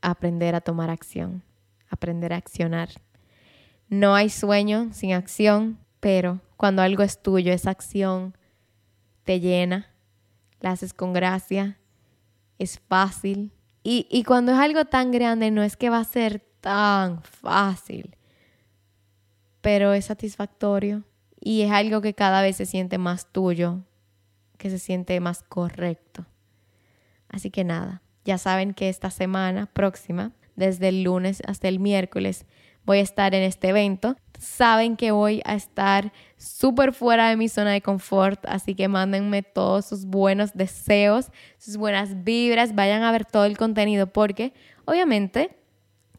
aprender 0.00 0.54
a 0.54 0.62
tomar 0.62 0.88
acción, 0.88 1.42
aprender 1.90 2.32
a 2.32 2.36
accionar. 2.36 2.88
No 3.90 4.14
hay 4.14 4.30
sueño 4.30 4.94
sin 4.94 5.12
acción, 5.12 5.78
pero 6.00 6.40
cuando 6.56 6.80
algo 6.80 7.02
es 7.02 7.20
tuyo, 7.20 7.52
esa 7.52 7.72
acción 7.72 8.34
te 9.24 9.40
llena, 9.40 9.90
la 10.60 10.70
haces 10.70 10.94
con 10.94 11.12
gracia, 11.12 11.78
es 12.58 12.80
fácil. 12.88 13.52
Y, 13.86 14.24
cuando 14.24 14.52
es 14.52 14.58
algo 14.58 14.86
tan 14.86 15.12
grande, 15.12 15.50
no 15.50 15.62
es 15.62 15.76
que 15.76 15.90
va 15.90 15.98
a 15.98 16.04
ser 16.04 16.40
tan 16.62 17.22
fácil, 17.22 18.16
pero 19.60 19.92
es 19.92 20.06
satisfactorio 20.06 21.04
y 21.38 21.60
es 21.60 21.70
algo 21.70 22.00
que 22.00 22.14
cada 22.14 22.40
vez 22.40 22.56
se 22.56 22.64
siente 22.64 22.96
más 22.96 23.30
tuyo, 23.30 23.80
que 24.56 24.70
se 24.70 24.78
siente 24.78 25.20
más 25.20 25.42
correcto. 25.42 26.24
Así 27.28 27.50
que 27.50 27.62
nada, 27.62 28.00
ya 28.24 28.38
saben 28.38 28.72
que 28.72 28.88
esta 28.88 29.10
semana 29.10 29.66
próxima, 29.66 30.32
desde 30.56 30.88
el 30.88 31.02
lunes 31.02 31.42
hasta 31.46 31.68
el 31.68 31.78
miércoles, 31.78 32.46
voy 32.86 32.98
a 32.98 33.02
estar 33.02 33.34
en 33.34 33.42
este 33.42 33.68
evento. 33.68 34.16
Saben 34.38 34.96
que 34.96 35.10
voy 35.12 35.40
a 35.44 35.54
estar 35.54 36.12
súper 36.36 36.92
fuera 36.92 37.28
de 37.28 37.36
mi 37.36 37.48
zona 37.48 37.72
de 37.72 37.80
confort, 37.80 38.44
así 38.46 38.74
que 38.74 38.88
mándenme 38.88 39.42
todos 39.42 39.86
sus 39.86 40.04
buenos 40.04 40.54
deseos, 40.54 41.30
sus 41.58 41.76
buenas 41.76 42.24
vibras, 42.24 42.74
vayan 42.74 43.02
a 43.02 43.12
ver 43.12 43.24
todo 43.24 43.44
el 43.44 43.56
contenido 43.56 44.06
porque 44.06 44.52
obviamente 44.84 45.56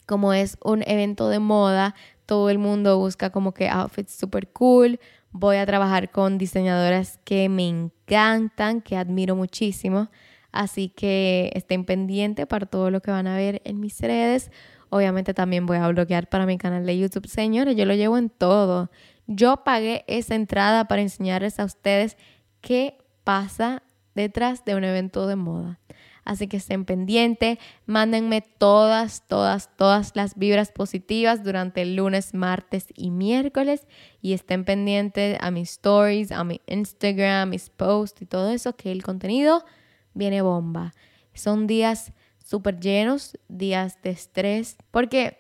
como 0.06 0.34
es 0.34 0.58
un 0.63 0.84
evento 0.86 1.30
de 1.30 1.39
moda, 1.39 1.95
todo 2.25 2.49
el 2.49 2.58
mundo 2.58 2.97
busca 2.97 3.30
como 3.30 3.54
que 3.54 3.69
outfits 3.69 4.13
súper 4.13 4.47
cool. 4.49 4.99
Voy 5.32 5.58
a 5.58 5.65
trabajar 5.65 6.12
con 6.12 6.38
diseñadoras 6.38 7.19
que 7.23 7.49
me 7.49 7.67
encantan, 7.67 8.82
que 8.82 8.97
admiro 8.97 9.36
muchísimo. 9.36 10.10
Así 10.51 10.89
que 10.89 11.51
estén 11.54 11.86
pendientes 11.86 12.47
para 12.47 12.65
todo 12.65 12.89
lo 12.89 13.01
que 13.01 13.12
van 13.12 13.28
a 13.28 13.36
ver 13.36 13.62
en 13.65 13.80
mis 13.80 13.99
redes. 13.99 14.51
Obviamente 14.95 15.34
también 15.34 15.65
voy 15.65 15.75
a 15.75 15.89
bloquear 15.89 16.29
para 16.29 16.45
mi 16.45 16.58
canal 16.58 16.86
de 16.86 16.97
YouTube. 16.97 17.27
Señores, 17.27 17.75
yo 17.75 17.84
lo 17.84 17.95
llevo 17.95 18.17
en 18.17 18.29
todo. 18.29 18.89
Yo 19.27 19.65
pagué 19.65 20.05
esa 20.08 20.36
entrada 20.36 20.88
para 20.88 21.01
enseñarles 21.01 21.60
a 21.60 21.65
ustedes 21.65 22.15
qué 22.62 22.97
pasa 23.25 23.84
detrás 24.13 24.63
de 24.63 24.73
un 24.73 24.86
evento 24.86 25.27
de 25.27 25.36
moda. 25.36 25.81
Así 26.23 26.47
que 26.47 26.55
estén 26.55 26.86
pendientes, 26.86 27.58
mándenme 27.86 28.39
todas, 28.39 29.27
todas, 29.27 29.75
todas 29.75 30.13
las 30.15 30.38
vibras 30.38 30.71
positivas 30.71 31.43
durante 31.43 31.81
el 31.81 31.97
lunes, 31.97 32.34
martes 32.34 32.88
y 32.95 33.12
miércoles. 33.12 33.88
Y 34.21 34.31
estén 34.31 34.63
pendientes 34.63 35.38
a 35.41 35.51
mis 35.51 35.71
stories, 35.71 36.31
a 36.31 36.45
mi 36.45 36.62
Instagram, 36.67 37.49
mis 37.49 37.69
posts 37.69 38.21
y 38.21 38.27
todo 38.27 38.49
eso, 38.49 38.77
que 38.77 38.93
el 38.93 39.03
contenido 39.03 39.65
viene 40.13 40.41
bomba. 40.41 40.93
Son 41.34 41.67
días 41.67 42.13
súper 42.45 42.79
llenos, 42.79 43.38
días 43.49 43.97
de 44.03 44.12
estrés, 44.12 44.77
porque 44.91 45.38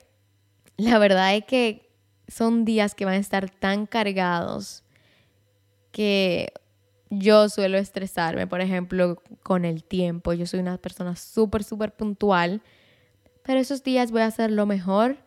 la 0.75 0.97
verdad 0.97 1.35
es 1.35 1.45
que 1.45 1.89
son 2.27 2.65
días 2.65 2.95
que 2.95 3.05
van 3.05 3.13
a 3.13 3.17
estar 3.17 3.49
tan 3.49 3.85
cargados 3.85 4.83
que 5.91 6.51
yo 7.11 7.47
suelo 7.47 7.77
estresarme, 7.77 8.47
por 8.47 8.59
ejemplo, 8.59 9.21
con 9.43 9.63
el 9.63 9.83
tiempo. 9.83 10.33
Yo 10.33 10.47
soy 10.47 10.59
una 10.59 10.77
persona 10.79 11.15
súper, 11.15 11.63
súper 11.63 11.95
puntual, 11.95 12.61
pero 13.43 13.59
esos 13.59 13.83
días 13.83 14.11
voy 14.11 14.21
a 14.21 14.25
hacer 14.25 14.51
lo 14.51 14.65
mejor 14.65 15.17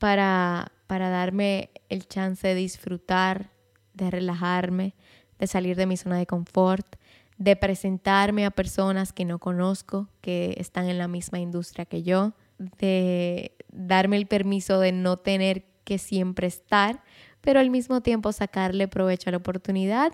para, 0.00 0.72
para 0.88 1.08
darme 1.08 1.70
el 1.88 2.08
chance 2.08 2.48
de 2.48 2.56
disfrutar, 2.56 3.50
de 3.94 4.10
relajarme, 4.10 4.96
de 5.38 5.46
salir 5.46 5.76
de 5.76 5.86
mi 5.86 5.96
zona 5.96 6.18
de 6.18 6.26
confort, 6.26 6.96
de 7.42 7.56
presentarme 7.56 8.46
a 8.46 8.52
personas 8.52 9.12
que 9.12 9.24
no 9.24 9.40
conozco, 9.40 10.08
que 10.20 10.54
están 10.58 10.88
en 10.88 10.98
la 10.98 11.08
misma 11.08 11.40
industria 11.40 11.84
que 11.84 12.04
yo, 12.04 12.34
de 12.78 13.56
darme 13.72 14.16
el 14.16 14.26
permiso 14.26 14.78
de 14.78 14.92
no 14.92 15.16
tener 15.16 15.64
que 15.82 15.98
siempre 15.98 16.46
estar, 16.46 17.02
pero 17.40 17.58
al 17.58 17.70
mismo 17.70 18.00
tiempo 18.00 18.30
sacarle 18.30 18.86
provecho 18.86 19.28
a 19.28 19.32
la 19.32 19.38
oportunidad 19.38 20.12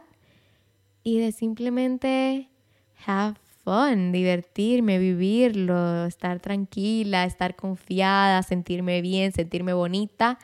y 1.03 1.19
de 1.19 1.33
simplemente 1.33 2.49
have 3.07 3.37
fun, 3.63 4.11
divertirme, 4.11 4.99
vivirlo, 4.99 6.07
estar 6.07 6.41
tranquila, 6.41 7.25
estar 7.25 7.57
confiada, 7.57 8.43
sentirme 8.43 9.03
bien, 9.03 9.33
sentirme 9.33 9.75
bonita, 9.75 10.39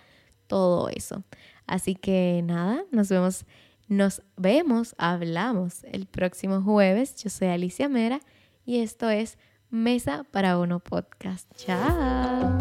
todo 0.49 0.91
eso. 0.91 1.25
Así 1.67 1.95
que 1.95 2.43
nada, 2.45 2.85
nos 2.91 3.09
vemos 3.09 3.47
nos 3.89 4.23
vemos, 4.37 4.95
hablamos 4.99 5.85
el 5.85 6.07
próximo 6.07 6.63
jueves. 6.63 7.17
Yo 7.23 7.31
soy 7.31 7.49
Alicia 7.49 7.89
Mera 7.89 8.21
y 8.65 8.81
esto 8.81 9.11
es 9.11 9.39
Mesa 9.71 10.25
para 10.31 10.59
Uno 10.59 10.81
Podcast. 10.81 11.51
Chao. 11.57 12.59